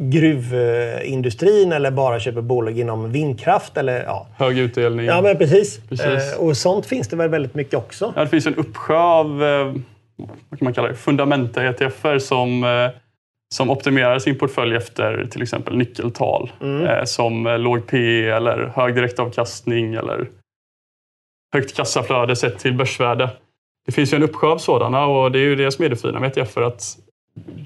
gruvindustrin 0.03 1.71
eller 1.71 1.91
bara 1.91 2.19
köper 2.19 2.41
bolag 2.41 2.79
inom 2.79 3.11
vindkraft. 3.11 3.77
Eller, 3.77 4.03
ja. 4.03 4.27
Hög 4.37 4.57
utdelning. 4.59 5.05
Ja, 5.05 5.21
men 5.21 5.37
precis. 5.37 5.79
precis. 5.89 6.33
Eh, 6.33 6.39
och 6.39 6.57
sånt 6.57 6.85
finns 6.85 7.07
det 7.07 7.15
väl 7.15 7.29
väldigt 7.29 7.55
mycket 7.55 7.73
också? 7.73 8.13
Ja, 8.15 8.21
det 8.23 8.27
finns 8.27 8.47
en 8.47 8.55
uppsjö 8.55 8.97
av, 8.97 9.43
eh, 9.43 9.65
vad 10.49 10.59
kan 10.59 10.65
man 10.65 10.73
kalla 10.73 10.87
det, 10.87 10.93
fundamenta-ETFer 10.95 12.19
som, 12.19 12.63
eh, 12.63 12.89
som 13.55 13.69
optimerar 13.69 14.19
sin 14.19 14.37
portfölj 14.37 14.75
efter 14.75 15.27
till 15.31 15.41
exempel 15.41 15.77
nyckeltal 15.77 16.51
Mm. 16.61 17.05
som 17.05 17.43
låg 17.43 17.87
P 17.87 18.27
eller 18.29 18.71
hög 18.75 18.95
direktavkastning 18.95 19.93
eller 19.93 20.27
högt 21.53 21.75
kassaflöde 21.75 22.35
sett 22.35 22.59
till 22.59 22.73
börsvärde. 22.73 23.29
Det 23.85 23.91
finns 23.91 24.13
ju 24.13 24.15
en 24.15 24.23
uppsjö 24.23 24.47
av 24.47 24.57
sådana 24.57 25.05
och 25.05 25.31
det 25.31 25.39
är 25.39 25.43
ju 25.43 25.55
det 25.55 25.71
som 25.71 25.85
är 25.85 25.89
det 25.89 25.95
fina 25.95 26.19
med 26.19 26.37
ETFer 26.37 26.61
att 26.61 26.97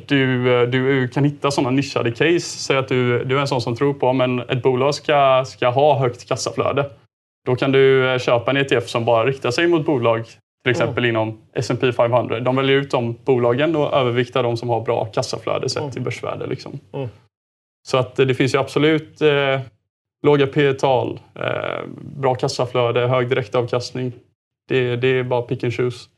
du, 0.07 0.53
eh, 0.61 0.67
du 0.69 1.07
kan 1.07 1.23
hitta 1.23 1.51
sådana 1.51 1.69
nischade 1.71 2.11
case. 2.11 2.39
Säg 2.39 2.77
att 2.77 2.87
du, 2.87 3.23
du 3.23 3.37
är 3.37 3.41
en 3.41 3.47
sån 3.47 3.61
som 3.61 3.75
tror 3.75 3.93
på 3.93 4.13
men 4.13 4.39
ett 4.39 4.63
bolag 4.63 4.95
ska, 4.95 5.45
ska 5.45 5.69
ha 5.69 5.99
högt 5.99 6.27
kassaflöde. 6.27 6.89
Då 7.45 7.55
kan 7.55 7.71
du 7.71 8.11
eh, 8.11 8.19
köpa 8.19 8.51
en 8.51 8.57
ETF 8.57 8.87
som 8.89 9.05
bara 9.05 9.25
riktar 9.25 9.51
sig 9.51 9.67
mot 9.67 9.85
bolag 9.85 10.25
till 10.63 10.71
exempel 10.71 11.05
inom 11.05 11.41
S&P 11.53 11.91
500. 11.93 12.39
De 12.39 12.55
väljer 12.55 12.77
ut 12.77 12.91
de 12.91 13.15
bolagen 13.25 13.75
och 13.75 13.93
överviktar 13.93 14.43
de 14.43 14.57
som 14.57 14.69
har 14.69 14.81
bra 14.81 15.05
kassaflöde 15.05 15.69
sett 15.69 15.81
Mm. 15.81 15.91
till 15.91 16.01
börsvärde. 16.01 16.47
Liksom. 16.47 16.79
Mm. 16.93 17.09
Så 17.87 17.97
att 17.97 18.19
eh, 18.19 18.25
det 18.25 18.35
finns 18.35 18.53
ju 18.55 18.59
absolut 18.59 19.21
eh, 19.21 19.59
låga 20.23 20.47
P 20.47 20.73
tal 20.73 21.19
eh, 21.35 21.85
bra 22.15 22.35
kassaflöde, 22.35 23.07
hög 23.07 23.29
direktavkastning. 23.29 24.13
Det, 24.67 24.95
det 24.95 25.07
är 25.07 25.23
bara 25.23 25.41
pick 25.41 25.63
and 25.63 25.73
choose. 25.73 26.09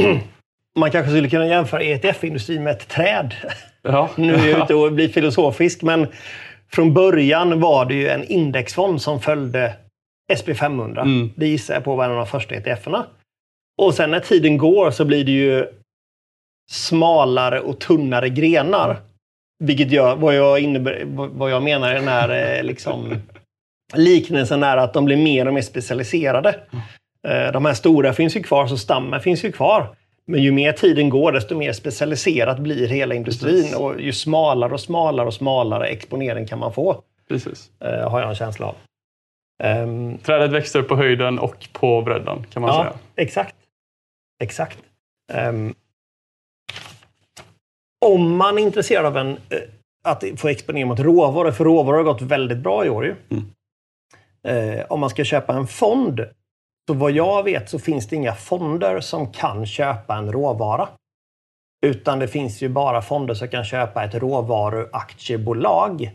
Man 0.78 0.90
kanske 0.90 1.10
skulle 1.10 1.28
kunna 1.28 1.46
jämföra 1.46 1.82
ETF-industrin 1.82 2.62
med 2.62 2.72
ett 2.72 2.88
träd. 2.88 3.34
Ja. 3.82 4.10
Nu 4.16 4.34
är 4.34 4.48
jag 4.48 4.62
ute 4.62 4.74
och 4.74 4.92
blir 4.92 5.08
filosofisk, 5.08 5.82
men 5.82 6.06
från 6.72 6.94
början 6.94 7.60
var 7.60 7.84
det 7.84 7.94
ju 7.94 8.08
en 8.08 8.24
indexfond 8.24 9.02
som 9.02 9.20
följde 9.20 9.76
SP500. 10.32 11.00
Mm. 11.00 11.30
Det 11.36 11.46
gissar 11.46 11.74
jag 11.74 11.84
på 11.84 11.96
var 11.96 12.04
en 12.04 12.10
av 12.10 12.16
de 12.16 12.26
första 12.26 12.54
ETFerna. 12.54 13.06
Och 13.82 13.94
sen 13.94 14.10
när 14.10 14.20
tiden 14.20 14.58
går 14.58 14.90
så 14.90 15.04
blir 15.04 15.24
det 15.24 15.32
ju 15.32 15.66
smalare 16.70 17.60
och 17.60 17.78
tunnare 17.78 18.28
grenar. 18.28 18.96
Vilket 19.64 19.90
gör, 19.90 20.16
vad 20.16 20.34
jag, 20.34 20.60
innebär, 20.60 21.02
vad 21.06 21.50
jag 21.50 21.62
menar 21.62 21.94
den 21.94 22.08
här 22.08 22.58
eh, 22.58 22.62
liksom, 22.64 23.14
liknelsen 23.94 24.62
är 24.62 24.76
att 24.76 24.92
de 24.92 25.04
blir 25.04 25.16
mer 25.16 25.46
och 25.46 25.54
mer 25.54 25.62
specialiserade. 25.62 26.54
Eh, 27.28 27.52
De 27.52 27.64
här 27.64 27.74
stora 27.74 28.12
finns 28.12 28.36
ju 28.36 28.42
kvar, 28.42 28.66
så 28.66 28.76
stammen 28.76 29.20
finns 29.20 29.44
ju 29.44 29.52
kvar. 29.52 29.96
Men 30.26 30.42
ju 30.42 30.52
mer 30.52 30.72
tiden 30.72 31.08
går, 31.08 31.32
desto 31.32 31.56
mer 31.56 31.72
specialiserat 31.72 32.58
blir 32.58 32.88
hela 32.88 33.14
industrin. 33.14 33.54
Precis. 33.54 33.76
Och 33.76 34.00
ju 34.00 34.12
smalare 34.12 34.72
och 34.72 34.80
smalare 34.80 35.26
och 35.26 35.34
smalare 35.34 35.86
exponering 35.86 36.46
kan 36.46 36.58
man 36.58 36.72
få, 36.72 37.02
Precis. 37.28 37.70
eh, 37.80 38.10
har 38.10 38.20
jag 38.20 38.28
en 38.28 38.34
känsla 38.34 38.66
av. 38.66 38.74
Ehm, 39.62 40.18
Trädet 40.18 40.50
växer 40.50 40.82
på 40.82 40.96
höjden 40.96 41.38
och 41.38 41.68
på 41.72 42.02
bredden 42.02 42.46
kan 42.52 42.62
man 42.62 42.74
ja, 42.74 42.82
säga. 42.82 42.98
exakt. 43.16 43.56
Exakt. 44.42 44.78
Ehm, 45.32 45.74
om 48.06 48.36
man 48.36 48.58
är 48.58 48.62
intresserad 48.62 49.06
av 49.06 49.16
en, 49.16 49.28
eh, 49.30 49.58
att 50.04 50.24
få 50.36 50.48
exponering 50.48 50.88
mot 50.88 51.00
råvaror, 51.00 51.52
för 51.52 51.64
råvaror 51.64 51.96
har 51.96 52.04
gått 52.04 52.22
väldigt 52.22 52.58
bra 52.58 52.86
i 52.86 52.88
år 52.88 53.04
ju. 53.06 53.14
Mm. 53.30 53.44
Eh, 54.42 54.84
om 54.88 55.00
man 55.00 55.10
ska 55.10 55.24
köpa 55.24 55.54
en 55.54 55.66
fond, 55.66 56.20
så 56.90 56.94
vad 56.94 57.10
jag 57.10 57.42
vet 57.42 57.70
så 57.70 57.78
finns 57.78 58.08
det 58.08 58.16
inga 58.16 58.34
fonder 58.34 59.00
som 59.00 59.32
kan 59.32 59.66
köpa 59.66 60.16
en 60.16 60.32
råvara. 60.32 60.88
Utan 61.86 62.18
det 62.18 62.28
finns 62.28 62.62
ju 62.62 62.68
bara 62.68 63.02
fonder 63.02 63.34
som 63.34 63.48
kan 63.48 63.64
köpa 63.64 64.04
ett 64.04 64.14
råvaruaktiebolag. 64.14 66.10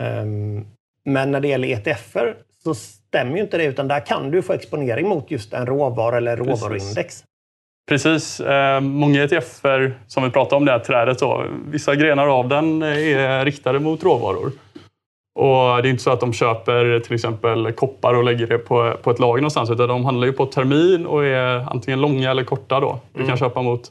Ehm, 0.00 0.66
men 1.04 1.30
när 1.30 1.40
det 1.40 1.48
gäller 1.48 1.68
ETFer 1.68 2.36
så 2.62 2.74
stämmer 2.74 3.36
ju 3.36 3.42
inte 3.42 3.58
det, 3.58 3.64
utan 3.64 3.88
där 3.88 4.06
kan 4.06 4.30
du 4.30 4.42
få 4.42 4.52
exponering 4.52 5.08
mot 5.08 5.30
just 5.30 5.52
en 5.52 5.66
råvara 5.66 6.16
eller 6.16 6.36
råvaruindex. 6.36 7.24
Precis. 7.88 8.40
Eh, 8.40 8.80
många 8.80 9.22
ETFer, 9.22 9.98
som 10.06 10.22
vi 10.22 10.30
pratade 10.30 10.56
om 10.56 10.64
det 10.64 10.72
här 10.72 10.78
trädet, 10.78 11.18
då, 11.18 11.46
vissa 11.66 11.94
grenar 11.94 12.26
av 12.26 12.48
den 12.48 12.82
är 12.82 13.44
riktade 13.44 13.78
mot 13.78 14.02
råvaror. 14.02 14.52
Och 15.34 15.82
Det 15.82 15.88
är 15.88 15.90
inte 15.90 16.02
så 16.02 16.10
att 16.10 16.20
de 16.20 16.32
köper 16.32 17.00
till 17.00 17.14
exempel 17.14 17.72
koppar 17.72 18.14
och 18.14 18.24
lägger 18.24 18.46
det 18.46 18.58
på, 18.58 18.94
på 19.02 19.10
ett 19.10 19.18
lager 19.18 19.40
någonstans, 19.42 19.70
utan 19.70 19.88
de 19.88 20.04
handlar 20.04 20.26
ju 20.26 20.32
på 20.32 20.46
termin 20.46 21.06
och 21.06 21.24
är 21.24 21.70
antingen 21.70 22.00
långa 22.00 22.30
eller 22.30 22.44
korta. 22.44 22.80
Då. 22.80 23.00
Du 23.12 23.18
Mm. 23.18 23.28
kan 23.28 23.38
köpa 23.38 23.62
mot 23.62 23.90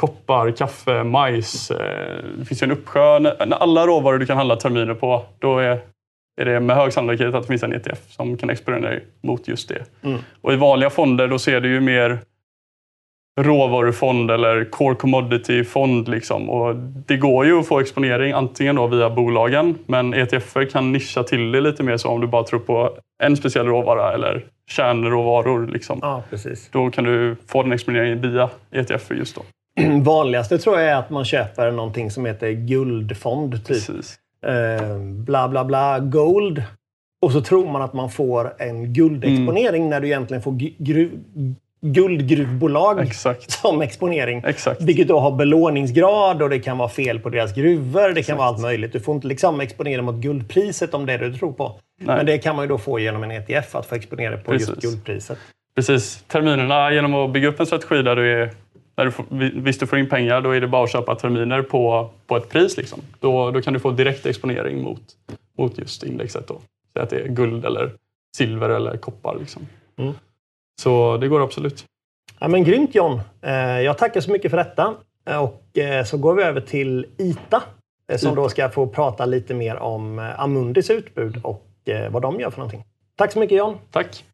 koppar, 0.00 0.50
kaffe, 0.50 1.04
majs. 1.04 1.70
Eh, 1.70 2.24
det 2.38 2.44
finns 2.44 2.62
ju 2.62 2.64
en 2.64 2.70
uppsjö. 2.72 3.18
När 3.18 3.52
alla 3.62 3.86
råvaror 3.86 4.18
du 4.18 4.26
kan 4.26 4.36
handla 4.36 4.56
terminer 4.56 4.94
på, 4.94 5.22
då 5.38 5.58
är, 5.58 5.80
är 6.40 6.44
det 6.44 6.60
med 6.60 6.76
hög 6.76 6.92
sannolikhet 6.92 7.34
att 7.34 7.42
det 7.42 7.48
finns 7.48 7.62
en 7.62 7.72
ETF 7.72 8.10
som 8.10 8.36
kan 8.36 8.50
exponera 8.50 8.80
dig 8.80 9.04
mot 9.22 9.48
just 9.48 9.68
det. 9.68 9.84
Mm. 10.02 10.18
Och 10.40 10.52
I 10.52 10.56
vanliga 10.56 10.90
fonder 10.90 11.28
då 11.28 11.38
ser 11.38 11.60
du 11.60 11.68
ju 11.68 11.80
mer 11.80 12.18
råvarufond 13.40 14.30
eller 14.30 14.64
core 14.64 14.94
commodity-fond. 14.94 16.08
Liksom. 16.08 16.50
Och 16.50 16.76
det 17.06 17.16
går 17.16 17.46
ju 17.46 17.58
att 17.60 17.66
få 17.66 17.80
exponering 17.80 18.32
antingen 18.32 18.76
då 18.76 18.86
via 18.86 19.10
bolagen, 19.10 19.78
men 19.86 20.14
ETFer 20.14 20.64
kan 20.64 20.92
nischa 20.92 21.22
till 21.22 21.52
det 21.52 21.60
lite 21.60 21.82
mer 21.82 21.96
så 21.96 22.08
om 22.08 22.20
du 22.20 22.26
bara 22.26 22.42
tror 22.44 22.60
på 22.60 22.90
en 23.22 23.36
speciell 23.36 23.66
råvara 23.66 24.14
eller 24.14 24.44
kärnråvaror. 24.70 25.66
Liksom. 25.66 25.98
Ja, 26.02 26.22
precis. 26.30 26.68
Då 26.72 26.90
kan 26.90 27.04
du 27.04 27.36
få 27.46 27.62
den 27.62 27.72
exponeringen 27.72 28.20
via 28.20 28.50
ETFer 28.72 29.14
just 29.14 29.36
då. 29.36 29.42
Vanligaste 30.02 30.58
tror 30.58 30.78
jag 30.80 30.90
är 30.90 30.96
att 30.96 31.10
man 31.10 31.24
köper 31.24 31.70
någonting 31.70 32.10
som 32.10 32.26
heter 32.26 32.50
guldfond. 32.50 33.52
Typ. 33.52 33.66
Precis. 33.66 34.18
Eh, 34.46 34.98
bla, 35.00 35.48
bla, 35.48 35.64
bla, 35.64 35.98
gold. 35.98 36.62
Och 37.22 37.32
så 37.32 37.40
tror 37.40 37.72
man 37.72 37.82
att 37.82 37.92
man 37.92 38.10
får 38.10 38.52
en 38.58 38.92
guldexponering 38.92 39.82
Mm. 39.82 39.90
när 39.90 40.00
du 40.00 40.06
egentligen 40.06 40.42
får 40.42 40.52
guldgruvbolag 41.80 43.00
Exakt. 43.00 43.50
som 43.60 43.82
exponering. 43.82 44.42
Exakt. 44.46 44.82
Vilket 44.82 45.08
då 45.08 45.20
har 45.20 45.30
belåningsgrad 45.30 46.42
och 46.42 46.50
det 46.50 46.58
kan 46.58 46.78
vara 46.78 46.88
fel 46.88 47.18
på 47.18 47.30
deras 47.30 47.54
gruvor. 47.54 48.00
Det 48.00 48.06
kan 48.08 48.18
Exakt. 48.18 48.38
vara 48.38 48.48
allt 48.48 48.60
möjligt. 48.60 48.92
Du 48.92 49.00
får 49.00 49.14
inte 49.14 49.26
liksom 49.26 49.60
exponera 49.60 50.02
mot 50.02 50.14
guldpriset 50.14 50.94
om 50.94 51.06
det 51.06 51.12
är 51.12 51.18
det 51.18 51.28
du 51.28 51.38
tror 51.38 51.52
på. 51.52 51.80
Nej. 52.00 52.16
Men 52.16 52.26
det 52.26 52.38
kan 52.38 52.56
man 52.56 52.64
ju 52.64 52.68
då 52.68 52.78
få 52.78 52.98
genom 52.98 53.22
en 53.24 53.30
ETF, 53.30 53.74
att 53.74 53.86
få 53.86 53.94
exponera 53.94 54.36
på 54.36 54.52
just 54.52 54.74
Precis. 54.74 54.90
guldpriset. 54.90 55.38
Precis. 55.74 56.24
Terminerna, 56.26 56.92
genom 56.92 57.14
att 57.14 57.30
bygga 57.30 57.48
upp 57.48 57.60
en 57.60 57.66
strategi 57.66 58.02
där 58.02 58.16
du 58.16 58.42
är 58.42 58.50
när 58.96 59.04
du 59.04 59.10
får, 59.10 59.24
visst 59.60 59.80
du 59.80 59.86
får 59.86 59.98
in 59.98 60.08
pengar, 60.08 60.40
då 60.40 60.50
är 60.50 60.60
det 60.60 60.68
bara 60.68 60.84
att 60.84 60.92
köpa 60.92 61.14
terminer 61.14 61.62
på, 61.62 62.10
på 62.26 62.36
ett 62.36 62.48
pris. 62.48 62.76
Liksom. 62.76 63.00
Då, 63.20 63.50
då 63.50 63.62
kan 63.62 63.72
du 63.72 63.80
få 63.80 63.90
direkt 63.90 64.26
exponering 64.26 64.82
mot, 64.82 65.02
mot 65.58 65.78
just 65.78 66.02
indexet. 66.02 66.48
Då. 66.48 66.60
Säg 66.92 67.02
att 67.02 67.10
det 67.10 67.20
är 67.20 67.28
guld, 67.28 67.64
eller 67.64 67.92
silver 68.36 68.68
eller 68.68 68.96
koppar. 68.96 69.36
Liksom. 69.38 69.66
Mm. 69.98 70.14
Så 70.82 71.16
det 71.16 71.28
går 71.28 71.42
absolut. 71.42 71.84
Ja, 72.38 72.48
men 72.48 72.64
grymt 72.64 72.94
John! 72.94 73.20
Eh, 73.42 73.52
Jag 73.80 73.98
tackar 73.98 74.20
så 74.20 74.30
mycket 74.30 74.50
för 74.50 74.58
detta. 74.58 74.94
Eh, 75.28 75.36
Och 75.42 75.78
eh, 75.78 76.04
så 76.04 76.16
går 76.18 76.34
vi 76.34 76.42
över 76.42 76.60
till 76.60 77.06
ITA 77.18 77.62
som 78.16 78.34
då 78.34 78.48
ska 78.48 78.68
få 78.68 78.86
prata 78.86 79.24
lite 79.26 79.54
mer 79.54 79.76
om 79.76 80.18
Amundis 80.38 80.90
utbud 80.90 81.40
och 81.42 81.62
vad 82.10 82.22
de 82.22 82.40
gör 82.40 82.50
för 82.50 82.58
någonting. 82.58 82.84
Tack 83.16 83.32
så 83.32 83.38
mycket 83.38 83.58
John! 83.58 83.78
Tack! 83.90 84.24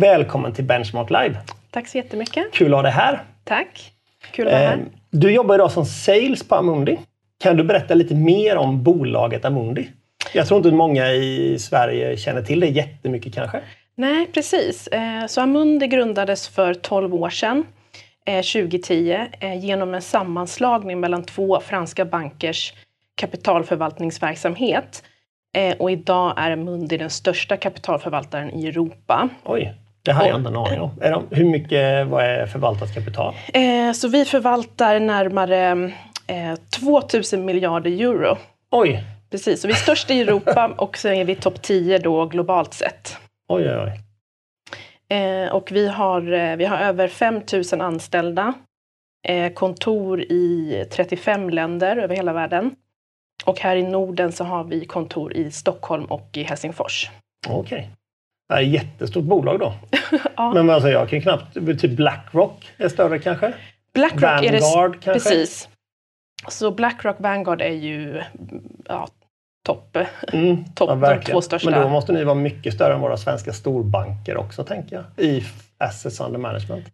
Välkommen 0.00 0.52
till 0.52 0.64
Benchmark 0.64 1.10
Live! 1.10 1.36
Tack 1.70 1.88
så 1.88 1.98
jättemycket. 1.98 2.52
Kul 2.52 2.74
att 2.74 2.78
ha 2.78 2.82
dig 2.82 2.92
här! 2.92 3.22
Tack. 3.44 3.92
Kul 4.32 4.46
att 4.46 4.52
vara 4.52 4.62
här. 4.62 4.84
Du 5.10 5.30
jobbar 5.30 5.54
idag 5.54 5.72
som 5.72 5.84
sales 5.86 6.48
på 6.48 6.54
Amundi. 6.54 6.98
Kan 7.38 7.56
du 7.56 7.64
berätta 7.64 7.94
lite 7.94 8.14
mer 8.14 8.56
om 8.56 8.82
bolaget 8.82 9.44
Amundi? 9.44 9.88
Jag 10.34 10.46
tror 10.46 10.56
inte 10.58 10.68
att 10.68 10.74
många 10.74 11.12
i 11.12 11.58
Sverige 11.58 12.16
känner 12.16 12.42
till 12.42 12.60
det 12.60 12.66
jättemycket 12.66 13.34
kanske. 13.34 13.60
Nej, 13.98 14.26
precis. 14.32 14.86
Eh, 14.86 15.26
Så 15.26 15.40
Amundi 15.40 15.86
grundades 15.86 16.48
för 16.48 16.74
12 16.74 17.14
år 17.14 17.30
sedan, 17.30 17.66
eh, 18.26 18.42
2010, 18.42 19.26
eh, 19.40 19.64
genom 19.64 19.94
en 19.94 20.02
sammanslagning 20.02 21.00
mellan 21.00 21.24
två 21.24 21.60
franska 21.60 22.04
bankers 22.04 22.72
kapitalförvaltningsverksamhet. 23.20 25.02
Eh, 25.56 25.76
Och 25.78 25.90
idag 25.90 26.34
är 26.36 26.50
Amundi 26.50 26.96
den 26.96 27.10
största 27.10 27.56
kapitalförvaltaren 27.56 28.50
i 28.54 28.66
Europa. 28.66 29.28
Oj, 29.44 29.74
det 30.02 30.12
här 30.12 30.20
har 30.20 30.28
jag 30.28 30.36
inte 30.38 30.48
en 30.50 30.56
aning 30.56 30.80
om. 30.80 30.90
Är 31.00 31.10
de, 31.10 31.24
hur 31.30 31.44
mycket 31.44 32.06
vad 32.06 32.24
är 32.24 32.46
förvaltat 32.46 32.94
kapital? 32.94 33.34
Eh, 33.54 33.92
Så 33.92 34.08
vi 34.08 34.24
förvaltar 34.24 35.00
närmare 35.00 35.90
eh, 36.26 36.54
2000 36.80 37.44
miljarder 37.44 37.90
euro. 37.90 38.36
Oj, 38.70 39.04
Precis, 39.30 39.60
så 39.62 39.68
vi 39.68 39.72
är 39.74 39.78
störst 39.78 40.10
i 40.10 40.20
Europa 40.20 40.74
och 40.78 40.98
så 40.98 41.08
är 41.08 41.24
vi 41.24 41.34
topp 41.34 41.62
10 41.62 41.98
då 41.98 42.26
globalt 42.26 42.74
sett. 42.74 43.16
Oj, 43.48 43.70
oj. 43.70 43.78
oj. 43.78 44.00
Eh, 45.16 45.52
och 45.52 45.72
vi 45.72 45.88
har, 45.88 46.32
eh, 46.32 46.56
vi 46.56 46.64
har 46.64 46.78
över 46.78 47.08
5 47.08 47.42
000 47.72 47.80
anställda. 47.80 48.54
Eh, 49.28 49.52
kontor 49.52 50.20
i 50.20 50.84
35 50.90 51.50
länder 51.50 51.96
över 51.96 52.16
hela 52.16 52.32
världen. 52.32 52.74
Och 53.44 53.60
här 53.60 53.76
i 53.76 53.82
Norden 53.82 54.32
så 54.32 54.44
har 54.44 54.64
vi 54.64 54.84
kontor 54.84 55.32
i 55.32 55.50
Stockholm 55.50 56.04
och 56.04 56.28
i 56.32 56.42
Helsingfors. 56.42 57.10
Okej. 57.48 57.90
Det 58.48 58.54
är 58.54 58.62
ett 58.62 58.68
jättestort 58.68 59.24
bolag 59.24 59.58
då. 59.58 59.74
Ja. 60.36 60.54
Men 60.54 60.70
alltså, 60.70 60.88
jag 60.88 61.08
kan 61.08 61.20
knappt... 61.20 61.54
Typ 61.54 61.96
Blackrock 61.96 62.72
är 62.76 62.88
större 62.88 63.18
kanske? 63.18 63.54
Blackrock 63.94 64.44
är 64.44 64.52
det... 64.52 64.60
Vanguard 64.60 65.02
kanske? 65.02 65.30
Precis. 65.30 65.68
Så 66.48 66.70
Blackrock 66.70 67.16
Vanguard 67.18 67.60
är 67.60 67.72
ju 67.72 68.22
ja, 68.88 69.08
topp. 69.68 69.96
Mm, 70.32 70.64
Topp, 70.74 70.88
de 70.88 71.00
verkligen. 71.00 71.34
två 71.36 71.42
största. 71.42 71.70
Men 71.70 71.82
då 71.82 71.88
måste 71.88 72.12
ni 72.12 72.24
vara 72.24 72.34
mycket 72.34 72.74
större 72.74 72.94
än 72.94 73.00
våra 73.00 73.16
svenska 73.16 73.52
storbanker 73.52 74.36
också, 74.36 74.64
tänker 74.64 74.96
jag. 74.96 75.24
I 75.26 75.44
assets 75.78 76.20
under 76.20 76.38
management. 76.38 76.86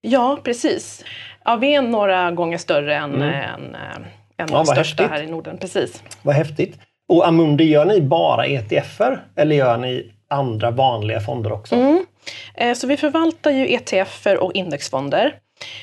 Ja, 0.00 0.38
precis. 0.44 1.04
Ja, 1.44 1.56
vi 1.56 1.74
är 1.74 1.82
några 1.82 2.30
gånger 2.30 2.58
större 2.58 2.96
än, 2.96 3.14
mm. 3.14 3.28
än, 3.28 3.74
än 3.74 4.04
ja, 4.36 4.46
de 4.46 4.66
största 4.66 5.02
häftigt. 5.02 5.10
här 5.10 5.22
i 5.22 5.30
Norden. 5.30 5.58
Precis. 5.58 6.02
Vad 6.22 6.34
häftigt. 6.34 6.78
Och 7.08 7.28
Amundi, 7.28 7.64
gör 7.64 7.84
ni 7.84 8.00
bara 8.00 8.46
ETFer 8.46 9.24
eller 9.36 9.56
gör 9.56 9.76
ni 9.76 10.12
andra 10.28 10.70
vanliga 10.70 11.20
fonder 11.20 11.52
också? 11.52 11.74
Mm. 11.74 12.06
Eh, 12.54 12.74
så 12.74 12.86
vi 12.86 12.96
förvaltar 12.96 13.50
ju 13.50 13.74
ETFer 13.74 14.42
och 14.42 14.52
indexfonder. 14.54 15.34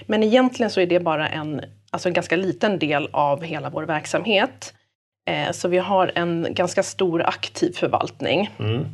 Men 0.06 0.24
egentligen 0.24 0.70
så 0.70 0.80
är 0.80 0.86
det 0.86 1.00
bara 1.00 1.30
en, 1.30 1.62
alltså 1.92 2.10
en 2.10 2.14
ganska 2.14 2.36
liten 2.36 2.80
del 2.80 3.10
av 3.12 3.44
hela 3.44 3.70
vår 3.70 3.84
verksamhet. 3.84 4.74
Eh, 5.28 5.52
så 5.52 5.68
vi 5.68 5.78
har 5.78 6.12
en 6.16 6.48
ganska 6.50 6.84
stor 6.84 7.22
aktiv 7.22 7.72
förvaltning. 7.72 8.50
Mm. 8.60 8.86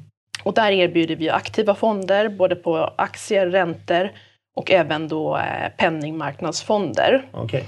Och 0.43 0.53
där 0.53 0.71
erbjuder 0.71 1.15
vi 1.15 1.29
aktiva 1.29 1.75
fonder, 1.75 2.29
både 2.29 2.55
på 2.55 2.93
aktier, 2.95 3.47
räntor 3.47 4.11
och 4.55 4.71
även 4.71 5.07
då 5.07 5.37
eh, 5.37 5.69
penningmarknadsfonder. 5.77 7.25
Okay. 7.33 7.63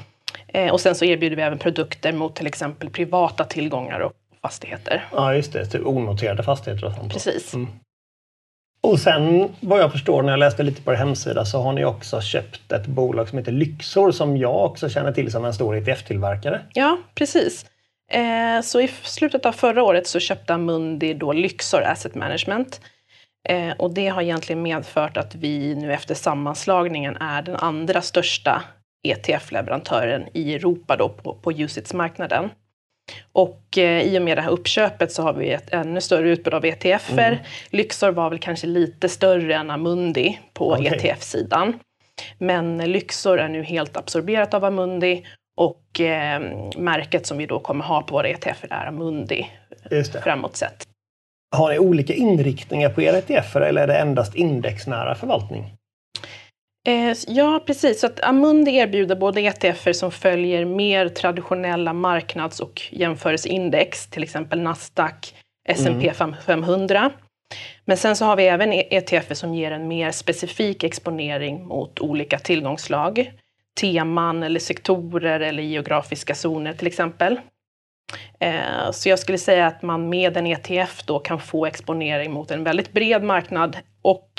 Och 0.72 0.81
sen 0.81 0.95
så 0.95 1.05
erbjuder 1.05 1.36
vi 1.36 1.41
även 1.41 1.57
produkter 1.57 2.13
mot 2.13 2.36
till 2.36 2.48
exempel 2.48 2.89
privata 2.89 3.43
tillgångar 3.43 4.00
och 4.00 4.13
fastigheter. 4.41 5.07
Ja, 5.12 5.36
just 5.36 5.53
det. 5.53 5.65
Typ 5.65 5.86
onoterade 5.86 6.43
fastigheter 6.43 6.88
och 6.88 6.93
sånt. 6.93 7.13
Precis. 7.13 7.53
Mm. 7.53 7.67
Och 8.81 9.00
sen 9.00 9.50
vad 9.60 9.79
jag 9.79 9.91
förstår 9.91 10.24
när 10.24 10.29
jag 10.29 10.39
läste 10.39 10.63
lite 10.63 10.81
på 10.81 10.91
er 10.91 10.95
hemsida 10.95 11.45
så 11.45 11.62
har 11.62 11.74
ni 11.74 11.86
också 11.86 12.22
köpt 12.22 12.72
ett 12.72 12.88
bolag 12.88 13.29
som 13.29 13.38
heter 13.38 13.51
Lyxor 13.51 14.12
som 14.12 14.38
jag 14.38 14.65
också 14.65 14.89
känner 14.89 15.12
till 15.12 15.31
som 15.31 15.45
en 15.45 15.53
stor 15.53 15.75
ETF-tillverkare. 15.75 16.60
Ja, 16.74 16.98
precis. 17.15 17.65
Eh, 18.12 18.62
så 18.62 18.81
i 18.81 18.88
slutet 18.88 19.45
av 19.45 19.51
förra 19.51 19.83
året 19.83 20.07
så 20.07 20.19
köpte 20.19 20.53
Amundi 20.53 21.13
då 21.13 21.33
Lyxor 21.33 21.81
Asset 21.81 22.15
Management. 22.15 22.81
Eh, 23.50 23.71
och 23.71 23.93
det 23.93 24.07
har 24.07 24.21
egentligen 24.21 24.62
medfört 24.62 25.17
att 25.17 25.35
vi 25.35 25.75
nu 25.75 25.93
efter 25.93 26.15
sammanslagningen 26.15 27.15
är 27.15 27.41
den 27.41 27.55
andra 27.55 28.01
största 28.01 28.63
ETF-leverantören 29.07 30.27
i 30.33 30.55
Europa 30.55 30.95
då 30.95 31.09
på, 31.09 31.33
på 31.33 31.51
UCITS-marknaden. 31.51 32.50
Och 33.31 33.77
eh, 33.77 34.01
i 34.01 34.19
och 34.19 34.21
med 34.21 34.38
det 34.38 34.41
här 34.41 34.50
uppköpet 34.50 35.12
så 35.12 35.21
har 35.24 35.33
vi 35.33 35.50
ett 35.50 35.74
ännu 35.74 36.01
större 36.01 36.29
utbud 36.29 36.53
av 36.53 36.65
ETFer. 36.65 37.31
Mm. 37.31 37.43
Lyxor 37.69 38.12
var 38.12 38.29
väl 38.29 38.39
kanske 38.39 38.67
lite 38.67 39.09
större 39.09 39.55
än 39.55 39.69
Amundi 39.69 40.39
på 40.53 40.71
okay. 40.71 40.85
ETF-sidan. 40.85 41.79
Men 42.38 42.77
Lyxor 42.77 43.39
är 43.39 43.47
nu 43.50 43.63
helt 43.63 43.97
absorberat 43.97 44.53
av 44.53 44.65
Amundi 44.65 45.25
och 45.57 46.00
eh, 46.00 46.41
märket 46.77 47.25
som 47.25 47.38
vi 47.38 47.45
då 47.45 47.59
kommer 47.59 47.85
ha 47.85 48.01
på 48.01 48.15
våra 48.15 48.27
ETFer 48.27 48.67
är 48.71 48.85
Amundi 48.85 49.47
framåt 50.24 50.55
sett. 50.55 50.88
Har 51.55 51.71
ni 51.71 51.79
olika 51.79 52.13
inriktningar 52.13 52.89
på 52.89 53.01
era 53.01 53.17
ETFer 53.17 53.62
eller 53.62 53.81
är 53.81 53.88
det 53.88 53.97
endast 53.97 54.35
indexnära 54.35 55.15
förvaltning? 55.15 55.74
Eh, 56.88 57.17
ja, 57.27 57.63
precis. 57.65 58.00
Så 58.00 58.07
att 58.07 58.24
Amundi 58.24 58.71
erbjuder 58.71 59.15
både 59.15 59.41
ETFer 59.41 59.93
som 59.93 60.12
följer 60.12 60.65
mer 60.65 61.09
traditionella 61.09 61.93
marknads 61.93 62.59
och 62.59 62.81
jämförelseindex, 62.91 64.07
till 64.07 64.24
exempel 64.24 64.62
Nasdaq, 64.62 65.35
S&P 65.69 66.12
mm. 66.19 66.35
500. 66.45 67.12
Men 67.85 67.97
sen 67.97 68.15
så 68.15 68.25
har 68.25 68.35
vi 68.35 68.47
även 68.47 68.74
ETFer 68.74 69.35
som 69.35 69.55
ger 69.55 69.71
en 69.71 69.88
mer 69.88 70.12
specifik 70.12 70.83
exponering 70.83 71.65
mot 71.65 72.00
olika 72.00 72.39
tillgångslag. 72.39 73.31
Teman 73.82 74.44
eller 74.44 74.60
sektorer 74.60 75.39
eller 75.39 75.63
geografiska 75.63 76.36
zoner 76.36 76.74
till 76.74 76.88
exempel. 76.88 77.39
Eh, 78.39 78.91
så 78.91 79.10
jag 79.10 79.20
skulle 79.20 79.38
säga 79.38 79.67
att 79.67 79.82
man 79.82 80.10
med 80.10 80.38
en 80.38 80.48
ETF 80.48 81.03
då 81.05 81.20
kan 81.20 81.39
få 81.39 81.65
exponering 81.65 82.32
mot 82.32 82.51
en 82.51 82.63
väldigt 82.63 82.94
bred 82.94 83.24
marknad 83.24 83.77
och 84.01 84.29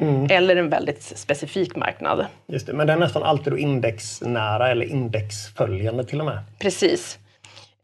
Mm. 0.00 0.26
Eller 0.30 0.56
en 0.56 0.70
väldigt 0.70 1.02
specifik 1.02 1.76
marknad. 1.76 2.26
Just 2.46 2.66
det, 2.66 2.72
men 2.72 2.86
det 2.86 2.92
är 2.92 2.96
nästan 2.96 3.22
alltid 3.22 3.58
indexnära 3.58 4.70
eller 4.70 4.86
indexföljande 4.86 6.04
till 6.04 6.20
och 6.20 6.26
med. 6.26 6.38
Precis. 6.58 7.18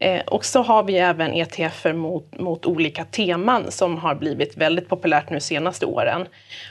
Eh, 0.03 0.21
och 0.25 0.45
så 0.45 0.61
har 0.61 0.83
vi 0.83 0.97
även 0.97 1.33
ETFer 1.33 1.93
mot, 1.93 2.39
mot 2.39 2.65
olika 2.65 3.05
teman 3.05 3.71
som 3.71 3.97
har 3.97 4.15
blivit 4.15 4.57
väldigt 4.57 4.89
populärt 4.89 5.29
nu 5.29 5.39
senaste 5.39 5.85
åren. 5.85 6.27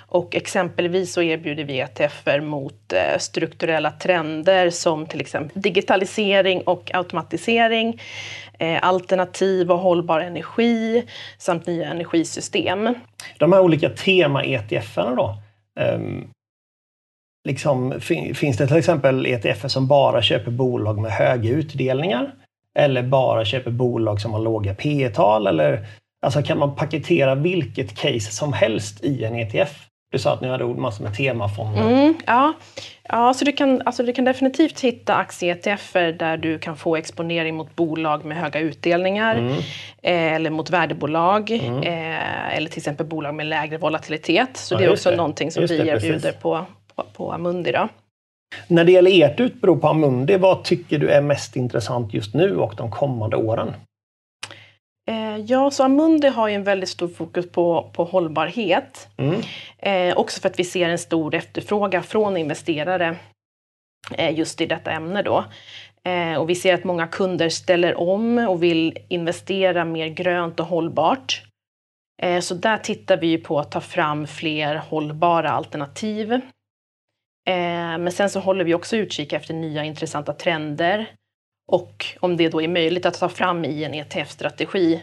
Och 0.09 0.37
exempelvis 0.37 1.13
så 1.13 1.23
erbjuder 1.23 1.65
vi 1.65 1.81
ETFer 1.81 2.41
mot 2.41 2.93
eh, 2.93 3.19
strukturella 3.19 3.91
trender 3.91 4.71
som 4.71 5.07
till 5.07 5.21
exempel 5.21 5.63
digitalisering 5.63 6.61
och 6.61 6.91
automatisering, 6.95 8.01
eh, 8.59 8.79
alternativ 8.83 9.71
och 9.71 9.79
hållbar 9.79 10.21
energi 10.21 11.05
samt 11.39 11.67
nya 11.67 11.91
energisystem. 11.91 12.95
De 13.39 13.53
här 13.53 13.61
olika 13.61 13.89
tema-ETFerna 13.89 15.15
då? 15.15 15.37
Um, 15.81 16.31
liksom, 17.49 18.01
finns 18.35 18.57
det 18.57 18.67
till 18.67 18.77
exempel 18.77 19.27
ETFer 19.27 19.69
som 19.69 19.87
bara 19.87 20.23
köper 20.23 20.51
bolag 20.51 20.99
med 20.99 21.11
höga 21.11 21.51
utdelningar? 21.51 22.33
Eller 22.79 23.03
bara 23.03 23.45
köper 23.45 23.71
bolag 23.71 24.21
som 24.21 24.33
har 24.33 24.41
låga 24.41 24.75
P 24.75 25.09
tal 25.09 25.47
Eller 25.47 25.87
alltså 26.27 26.43
kan 26.43 26.59
man 26.59 26.77
paketera 26.77 27.35
vilket 27.35 27.97
case 27.97 28.33
som 28.33 28.53
helst 28.53 29.05
i 29.05 29.25
en 29.25 29.35
ETF? 29.35 29.89
Du 30.13 30.19
sa 30.19 30.33
att 30.33 30.41
ni 30.41 30.49
hade 30.49 30.65
massor 30.65 31.05
med 31.05 31.15
temafonder. 31.15 31.91
Mm, 31.91 32.15
ja, 32.27 32.53
ja 33.09 33.35
så 33.35 33.45
du 33.45 33.53
kan, 33.53 33.83
alltså 33.85 34.03
du 34.03 34.13
kan 34.13 34.25
definitivt 34.25 34.81
hitta 34.81 35.15
aktie-ETFer 35.15 36.13
där 36.13 36.37
du 36.37 36.59
kan 36.59 36.77
få 36.77 36.97
exponering 36.97 37.55
mot 37.55 37.77
bolag 37.77 38.25
med 38.25 38.37
höga 38.37 38.61
utdelningar 38.61 39.37
mm. 39.37 39.53
eh, 40.03 40.35
eller 40.35 40.51
mot 40.51 40.71
värdebolag 40.71 41.51
mm. 41.51 41.83
eh, 41.83 42.57
eller 42.57 42.69
till 42.69 42.79
exempel 42.79 43.07
bolag 43.07 43.35
med 43.35 43.47
lägre 43.47 43.79
volatilitet. 43.79 44.57
Så 44.57 44.75
ja, 44.75 44.79
det 44.79 44.85
är 44.85 44.93
också 44.93 45.11
det. 45.11 45.17
någonting 45.17 45.51
som 45.51 45.61
just 45.61 45.75
vi 45.75 45.89
erbjuder 45.89 46.33
på, 46.33 46.65
på, 46.97 47.05
på 47.13 47.33
Amundi. 47.33 47.73
Då. 47.73 47.89
När 48.69 48.85
det 48.85 48.93
gäller 48.93 49.25
ert 49.25 49.41
utbud 49.41 49.81
på 49.81 49.89
Amundi, 49.89 50.37
vad 50.37 50.65
tycker 50.65 50.99
du 50.99 51.09
är 51.09 51.21
mest 51.21 51.57
intressant 51.57 52.15
just 52.15 52.35
nu 52.35 52.57
och 52.57 52.75
de 52.77 52.91
kommande 52.91 53.37
åren? 53.37 53.75
Eh, 55.09 55.37
ja, 55.37 55.71
så 55.71 55.85
Amundi 55.85 56.29
har 56.29 56.49
ju 56.49 56.55
en 56.55 56.65
väldigt 56.65 56.89
stor 56.89 57.09
fokus 57.09 57.51
på, 57.51 57.91
på 57.93 58.05
hållbarhet. 58.05 59.09
Mm. 59.17 59.41
Eh, 59.79 60.17
också 60.17 60.41
för 60.41 60.49
att 60.49 60.59
vi 60.59 60.65
ser 60.65 60.89
en 60.89 60.99
stor 60.99 61.35
efterfrågan 61.35 62.03
från 62.03 62.37
investerare 62.37 63.17
eh, 64.15 64.39
just 64.39 64.61
i 64.61 64.67
detta 64.67 64.91
ämne 64.91 65.23
då. 65.23 65.45
Eh, 66.05 66.35
och 66.35 66.51
vi 66.51 66.55
ser 66.55 66.75
att 66.75 66.85
många 66.85 67.07
kunder 67.07 67.49
ställer 67.49 68.01
om 68.01 68.39
och 68.39 68.63
vill 68.63 68.99
investera 69.09 69.85
mer 69.85 70.09
grönt 70.09 70.61
och 70.61 70.67
hållbart. 70.67 71.43
Eh, 72.23 72.41
så 72.41 72.55
där 72.55 72.79
tittar 72.79 73.17
vi 73.17 73.39
på 73.39 73.59
att 73.61 73.71
ta 73.71 73.81
fram 73.81 74.27
fler 74.27 74.77
hållbara 74.77 75.51
alternativ. 75.51 76.41
Eh, 77.49 77.99
men 77.99 78.13
sen 78.13 78.31
så 78.31 78.41
håller 78.41 78.65
vi 78.65 78.75
också 78.75 78.97
utkik 78.97 79.33
efter 79.33 79.55
nya 79.55 79.85
intressanta 79.85 80.33
trender 80.33 81.07
och 81.69 82.07
om 82.21 82.37
det 82.37 82.49
då 82.49 82.63
är 82.63 82.69
möjligt 82.69 83.07
att 83.07 83.19
ta 83.19 83.29
fram 83.29 83.65
i 83.65 83.85
en 83.85 83.95
ETF-strategi 83.95 85.03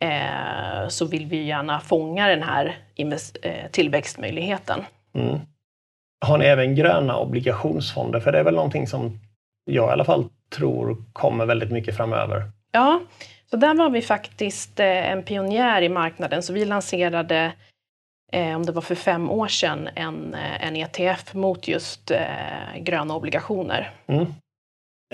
eh, 0.00 0.88
så 0.88 1.06
vill 1.06 1.26
vi 1.26 1.42
gärna 1.42 1.80
fånga 1.80 2.28
den 2.28 2.42
här 2.42 2.76
eh, 3.42 3.70
tillväxtmöjligheten. 3.70 4.84
Mm. 5.14 5.38
Har 6.26 6.38
ni 6.38 6.44
även 6.44 6.74
gröna 6.74 7.18
obligationsfonder? 7.18 8.20
För 8.20 8.32
det 8.32 8.38
är 8.38 8.44
väl 8.44 8.54
någonting 8.54 8.86
som 8.86 9.20
jag 9.64 9.88
i 9.88 9.92
alla 9.92 10.04
fall 10.04 10.28
tror 10.56 10.96
kommer 11.12 11.46
väldigt 11.46 11.70
mycket 11.70 11.96
framöver. 11.96 12.42
Ja, 12.72 13.00
så 13.50 13.56
där 13.56 13.74
var 13.74 13.90
vi 13.90 14.02
faktiskt 14.02 14.80
en 14.80 15.22
pionjär 15.22 15.82
i 15.82 15.88
marknaden. 15.88 16.42
Så 16.42 16.52
vi 16.52 16.64
lanserade 16.64 17.52
om 18.32 18.66
det 18.66 18.72
var 18.72 18.82
för 18.82 18.94
fem 18.94 19.30
år 19.30 19.48
sedan, 19.48 19.88
en, 19.94 20.34
eh, 20.34 20.66
en 20.66 20.76
ETF 20.76 21.34
mot 21.34 21.68
just 21.68 22.10
eh, 22.10 22.78
gröna 22.78 23.14
obligationer. 23.14 23.90
Mm. 24.06 24.26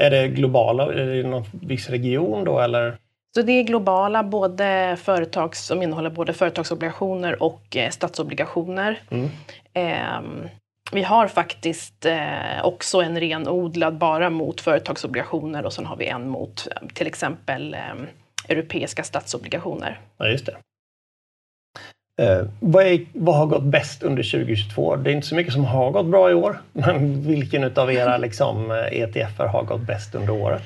Är 0.00 0.10
det 0.10 0.28
globala, 0.28 0.92
är 0.92 1.06
det 1.06 1.28
någon 1.28 1.44
viss 1.52 1.88
region 1.90 2.44
då 2.44 2.60
eller? 2.60 2.96
Så 3.34 3.42
det 3.42 3.52
är 3.52 3.62
globala, 3.62 4.24
både 4.24 4.96
företag 5.02 5.56
som 5.56 5.82
innehåller 5.82 6.10
både 6.10 6.32
företagsobligationer 6.32 7.42
och 7.42 7.76
eh, 7.76 7.90
statsobligationer. 7.90 9.02
Mm. 9.10 9.30
Eh, 9.72 10.48
vi 10.92 11.02
har 11.02 11.28
faktiskt 11.28 12.06
eh, 12.06 12.64
också 12.64 13.00
en 13.00 13.20
renodlad 13.20 13.98
bara 13.98 14.30
mot 14.30 14.60
företagsobligationer 14.60 15.64
och 15.64 15.72
sen 15.72 15.86
har 15.86 15.96
vi 15.96 16.06
en 16.06 16.28
mot 16.28 16.68
eh, 16.70 16.88
till 16.94 17.06
exempel 17.06 17.74
ehm, 17.74 18.06
europeiska 18.48 19.02
statsobligationer. 19.02 20.00
Ja, 20.18 20.28
just 20.28 20.46
det. 20.46 20.56
Eh, 22.22 22.46
vad, 22.60 22.86
är, 22.86 23.06
vad, 23.12 23.34
har 23.34 23.46
gått 23.46 23.62
bäst 23.62 24.02
under 24.02 24.22
2022? 24.22 24.96
Det 24.96 25.10
är 25.10 25.14
inte 25.14 25.26
så 25.26 25.34
mycket 25.34 25.52
som 25.52 25.64
har 25.64 25.90
gått 25.90 26.06
bra 26.06 26.30
i 26.30 26.34
år, 26.34 26.60
men 26.72 27.22
vilken 27.22 27.78
av 27.78 27.92
era 27.92 28.16
liksom, 28.16 28.70
ETFer 28.92 29.46
har 29.46 29.62
gått 29.62 29.80
bäst 29.80 30.14
under 30.14 30.32
året? 30.32 30.62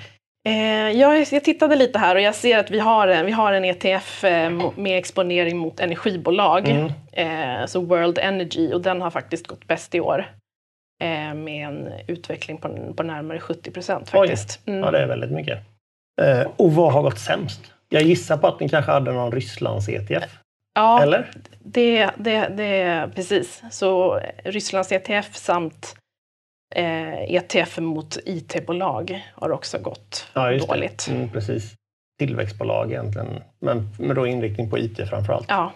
Eh, 0.49 0.91
jag, 0.99 1.27
jag, 1.33 1.45
tittade 1.45 1.77
lite 1.77 1.99
här 1.99 2.15
och 2.15 2.21
jag 2.21 2.35
ser 2.35 2.59
att 2.59 2.71
vi 2.71 2.79
har 2.79 3.09
en, 3.09 3.27
vi 3.27 3.33
har 3.33 3.53
en 3.53 3.65
ETF 3.65 4.25
eh, 4.25 4.51
med 4.77 4.99
exponering 4.99 5.59
mot 5.59 5.81
energibolag, 5.81 6.69
mm. 6.69 6.93
eh, 7.13 7.67
så 7.67 7.81
World 7.81 8.19
Energy, 8.19 8.73
och 8.73 8.81
den 8.81 9.01
har 9.01 9.11
faktiskt 9.11 9.47
gått 9.47 9.67
bäst 9.67 9.95
i 9.95 10.01
år. 10.01 10.27
Eh, 11.03 11.35
med 11.35 11.69
en 11.69 11.93
utveckling 12.07 12.59
på, 12.59 12.93
på 12.97 13.03
närmare 13.03 13.41
70 13.41 13.71
procent 13.71 14.09
faktiskt. 14.09 14.61
Mm. 14.67 14.81
Ja, 14.81 14.91
det 14.91 14.99
är 14.99 15.07
väldigt 15.07 15.31
mycket. 15.31 15.59
Eh, 16.23 16.47
och 16.57 16.73
vad 16.73 16.93
har 16.93 17.03
gått 17.03 17.19
sämst? 17.19 17.61
Jag 17.89 18.03
gissar 18.03 18.37
på 18.37 18.47
att 18.47 18.61
ni 18.61 18.69
kanske 18.69 18.93
hade 18.93 19.13
någon 19.13 19.33
Rysslands 19.33 19.89
ETF? 19.89 20.39
Ja, 20.79 21.03
Eller? 21.03 21.31
Det, 21.65 22.11
det, 22.17 22.49
det 22.49 23.11
precis. 23.15 23.63
Så 23.71 24.21
Rysslands 24.45 24.93
ETF 24.93 25.37
samt 25.37 25.95
Eh, 26.75 27.35
ETF 27.35 27.79
mot 27.79 28.17
IT-bolag 28.25 29.27
har 29.35 29.51
också 29.51 29.79
gått 29.79 30.27
Ja, 30.35 30.59
dåligt. 30.59 31.09
Mm, 31.11 31.29
precis. 31.29 31.75
Tillväxtbolag 32.19 32.91
egentligen, 32.91 33.29
men 33.61 33.89
med 33.99 34.17
då 34.17 34.27
inriktning 34.27 34.71
på 34.71 34.79
IT 34.79 35.09
framför 35.09 35.33
allt. 35.33 35.47
Ja. 35.49 35.73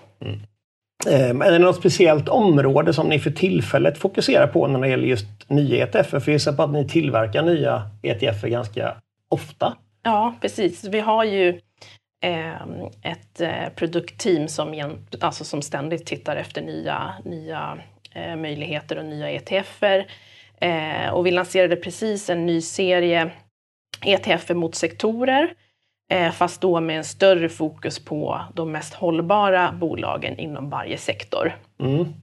Eh, 1.06 1.30
Är 1.30 1.50
det 1.50 1.58
något 1.58 1.76
speciellt 1.76 2.28
område 2.28 2.94
som 2.94 3.08
ni 3.08 3.18
för 3.18 3.30
tillfället 3.30 3.98
fokuserar 3.98 4.46
på 4.46 4.66
när 4.66 4.80
det 4.80 4.88
gäller 4.88 5.06
just 5.06 5.26
nya 5.48 5.86
ETF? 5.86 6.06
För 6.10 6.22
jag 6.24 6.28
gissar 6.28 6.52
på 6.52 6.62
att 6.62 6.72
ni 6.72 6.88
tillverkar 6.88 7.42
nya 7.42 7.82
ETF 8.02 8.42
ganska 8.42 8.94
ofta. 9.28 9.76
Ja, 10.02 10.34
precis. 10.40 10.84
Vi 10.84 11.00
har 11.00 11.24
ju 11.24 11.60
ett 13.02 13.40
eh, 13.40 13.68
produktteam 13.76 14.48
som, 14.48 14.96
alltså 15.20 15.44
som 15.44 15.62
ständigt 15.62 16.06
tittar 16.06 16.36
efter 16.36 16.62
nya, 16.62 17.14
nya 17.24 17.78
eh, 18.12 18.36
möjligheter 18.36 18.98
och 18.98 19.04
nya 19.04 19.30
ETFer. 19.30 20.06
Eh, 20.60 21.10
och 21.12 21.26
vi 21.26 21.30
lanserade 21.30 21.76
precis 21.76 22.30
en 22.30 22.46
ny 22.46 22.60
serie 22.60 23.30
ETFer 24.04 24.54
mot 24.54 24.74
sektorer. 24.74 25.54
Fast 26.32 26.60
då 26.60 26.80
med 26.80 26.96
en 26.96 27.04
större 27.04 27.48
fokus 27.48 28.04
på 28.04 28.40
de 28.54 28.72
mest 28.72 28.94
hållbara 28.94 29.72
bolagen 29.72 30.38
inom 30.38 30.70
varje 30.70 30.98
sektor. 30.98 31.56
Mm. 31.80 32.14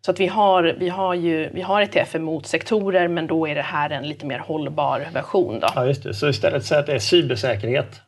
Så 0.00 0.10
att 0.10 0.20
vi 0.20 0.26
har, 0.26 0.76
vi 0.78 0.88
har 0.88 1.14
ju 1.14 1.50
vi 1.52 1.62
har 1.62 1.82
ETFer 1.82 2.18
mot 2.18 2.46
sektorer 2.46 3.08
men 3.08 3.26
då 3.26 3.48
är 3.48 3.54
det 3.54 3.62
här 3.62 3.90
en 3.90 4.08
lite 4.08 4.26
mer 4.26 4.38
hållbar 4.38 5.08
version. 5.12 5.60
Då. 5.60 5.68
Ja, 5.74 5.86
just 5.86 6.02
det. 6.02 6.14
Så 6.14 6.28
istället 6.28 6.64
så 6.64 6.74
att 6.74 6.86
det 6.86 6.94
är 6.94 6.98
cybersäkerhet, 6.98 8.00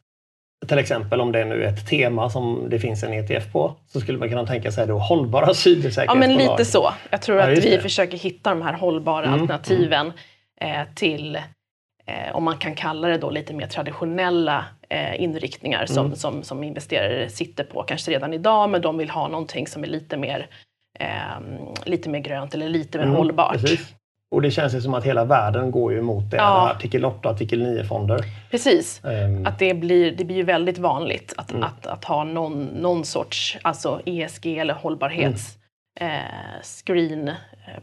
till 0.66 0.78
exempel 0.78 1.20
om 1.20 1.32
det 1.32 1.40
är 1.40 1.44
nu 1.44 1.64
ett 1.64 1.86
tema 1.86 2.30
som 2.30 2.66
det 2.70 2.78
finns 2.78 3.02
en 3.02 3.12
ETF 3.12 3.52
på, 3.52 3.74
så 3.86 4.00
skulle 4.00 4.18
man 4.18 4.28
kunna 4.28 4.46
tänka 4.46 4.72
sig 4.72 4.86
då 4.86 4.98
hållbara 4.98 5.44
Ja, 5.48 5.54
cybersäkerhetsbolag. 5.54 6.28
men 6.28 6.36
lite 6.36 6.64
så. 6.64 6.92
Jag 7.10 7.22
tror 7.22 7.38
Ja, 7.38 7.44
att 7.52 7.58
vi 7.58 7.70
det. 7.76 7.80
försöker 7.82 8.16
hitta 8.18 8.50
de 8.50 8.62
här 8.62 8.72
hållbara 8.72 9.26
Mm, 9.26 9.40
alternativen 9.40 10.12
eh, 10.60 10.80
till, 10.94 11.36
eh, 12.06 12.34
om 12.36 12.44
man 12.44 12.58
kan 12.58 12.74
kalla 12.74 13.08
det 13.08 13.18
då, 13.18 13.30
lite 13.30 13.54
mer 13.54 13.66
traditionella 13.66 14.64
eh, 14.88 15.22
inriktningar 15.22 15.86
som, 15.86 16.06
Mm. 16.06 16.16
som, 16.16 16.42
som 16.42 16.62
investerare 16.64 17.28
sitter 17.28 17.64
på, 17.64 17.82
kanske 17.82 18.10
redan 18.10 18.34
idag, 18.34 18.70
men 18.70 18.80
de 18.82 18.98
vill 18.98 19.10
ha 19.10 19.28
någonting 19.28 19.66
som 19.66 19.82
är 19.84 19.88
lite 19.88 20.16
mer, 20.16 20.46
eh, 20.98 21.08
lite 21.84 22.08
mer 22.08 22.18
grönt 22.20 22.54
eller 22.54 22.68
lite 22.68 22.98
mer 22.98 23.04
Mm, 23.04 23.16
hållbart. 23.16 23.52
Precis. 23.52 23.94
Och 24.30 24.42
det 24.42 24.50
känns 24.50 24.74
ju 24.74 24.80
som 24.80 24.94
att 24.94 25.04
hela 25.04 25.24
världen 25.24 25.70
går 25.70 25.92
ju 25.92 25.98
emot 25.98 26.30
det. 26.30 26.36
Ja. 26.36 26.70
artikel 26.70 27.04
8 27.04 27.28
och 27.28 27.34
artikel 27.34 27.62
9-fonder. 27.62 28.24
Precis. 28.50 29.04
Ehm, 29.04 29.46
Att 29.46 29.58
det 29.58 29.74
blir, 29.74 30.12
det 30.16 30.24
blir 30.24 30.36
ju 30.36 30.42
väldigt 30.42 30.78
vanligt 30.78 31.34
att, 31.36 31.50
Mm. 31.50 31.62
att, 31.62 31.86
att 31.86 32.04
ha 32.04 32.24
någon, 32.24 32.64
någon 32.64 33.04
sorts 33.04 33.58
alltså 33.62 34.00
ESG 34.04 34.46
eller 34.58 34.74
hållbarhets 34.74 35.56
Mm. 36.00 36.12
eh, 36.14 36.62
screen 36.84 37.28
eh, 37.28 37.34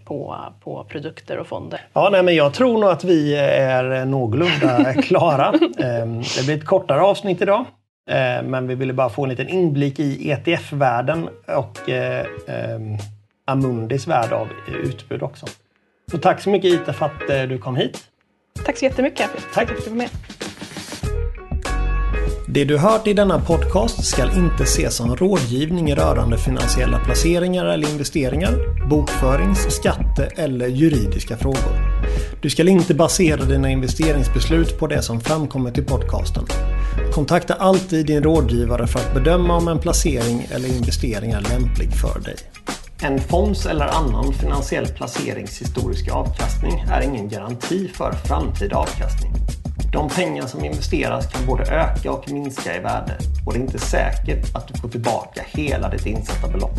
på, 0.06 0.36
på 0.64 0.84
produkter 0.84 1.38
och 1.38 1.48
fonder. 1.48 1.82
Ja, 1.94 2.10
nej, 2.12 2.24
men 2.24 2.36
jag 2.36 2.54
tror 2.54 2.78
nog 2.80 2.90
att 2.90 3.04
vi 3.04 3.36
är 3.36 4.06
någorlunda 4.06 4.94
klara. 5.04 5.54
Ehm, 5.80 6.22
Det 6.22 6.46
blir 6.46 6.58
ett 6.58 6.66
kortare 6.66 7.02
avsnitt 7.02 7.42
idag. 7.42 7.66
Eh, 8.10 8.44
Men 8.44 8.68
vi 8.68 8.76
ville 8.76 8.94
bara 8.94 9.10
få 9.10 9.24
en 9.24 9.30
liten 9.30 9.50
inblick 9.50 10.00
i 10.00 10.32
ETF-världen 10.32 11.30
och 11.48 11.90
eh, 11.90 12.26
ehm, 12.48 12.98
Amundis 13.46 14.08
värld 14.08 14.34
av 14.34 14.48
utbud 14.84 15.24
också. 15.24 15.46
Så 16.12 16.17
tack 16.17 16.41
så 16.41 16.50
mycket 16.50 16.74
Ita 16.74 16.93
för 16.93 17.06
att 17.06 17.30
eh, 17.30 17.43
du 17.43 17.58
kom 17.58 17.76
hit. 17.76 18.00
Tack 18.65 18.78
så 18.78 18.86
jättemycket. 18.86 19.30
Tack. 19.54 19.67
för 19.67 19.76
att 19.76 19.84
du 19.84 19.89
var 19.89 19.98
med. 19.98 20.10
Det 22.48 22.65
du 22.65 22.78
hört 22.78 23.08
i 23.08 23.13
denna 23.13 23.39
podcast 23.39 24.06
ska 24.06 24.24
inte 24.24 24.63
ses 24.63 24.96
som 24.96 25.15
rådgivning 25.15 25.96
rörande 25.96 26.38
finansiella 26.38 27.00
placeringar 27.00 27.65
eller 27.65 27.89
investeringar, 27.89 28.52
bokförings-, 28.89 29.70
skatte 29.70 30.26
eller 30.26 30.67
juridiska 30.67 31.38
frågor. 31.38 32.02
Du 32.41 32.50
ska 32.50 32.63
inte 32.63 32.93
basera 32.93 33.46
dina 33.46 33.70
investeringsbeslut 33.70 34.80
på 34.80 34.88
det 34.88 35.02
som 35.02 35.22
framkommit 35.22 35.78
i 35.78 35.82
podcasten. 35.82 36.43
Kontakta 37.12 37.54
alltid 37.54 38.06
din 38.06 38.24
rådgivare 38.24 38.88
för 38.88 39.00
att 39.00 39.13
bedöma 39.13 39.58
om 39.58 39.67
en 39.67 39.80
placering 39.80 40.48
eller 40.52 40.67
investering 40.67 41.32
är 41.32 41.41
lämplig 41.41 41.93
för 41.93 42.20
dig. 42.20 42.36
En 43.02 43.20
fonds 43.20 43.66
eller 43.66 43.86
annan 43.86 44.34
finansiell 44.34 44.88
placerings 44.88 45.62
historiska 45.62 46.14
avkastning 46.14 46.80
är 46.92 47.02
ingen 47.02 47.30
garanti 47.30 47.88
för 47.88 48.12
framtida 48.12 48.78
avkastning. 48.78 49.34
De 49.92 50.10
pengar 50.10 50.48
som 50.48 50.66
investeras 50.66 51.28
kan 51.28 51.46
både 51.46 51.64
öka 51.64 52.12
och 52.12 52.32
minska 52.32 52.76
i 52.76 52.80
värde 52.80 53.18
och 53.46 53.54
det 53.54 53.60
är 53.60 53.62
inte 53.62 53.80
säkert 53.80 54.56
att 54.56 54.68
du 54.68 54.80
får 54.80 54.90
tillbaka 54.90 55.42
hela 55.48 55.90
ditt 55.90 56.06
insatta 56.06 56.48
belopp. 56.48 56.78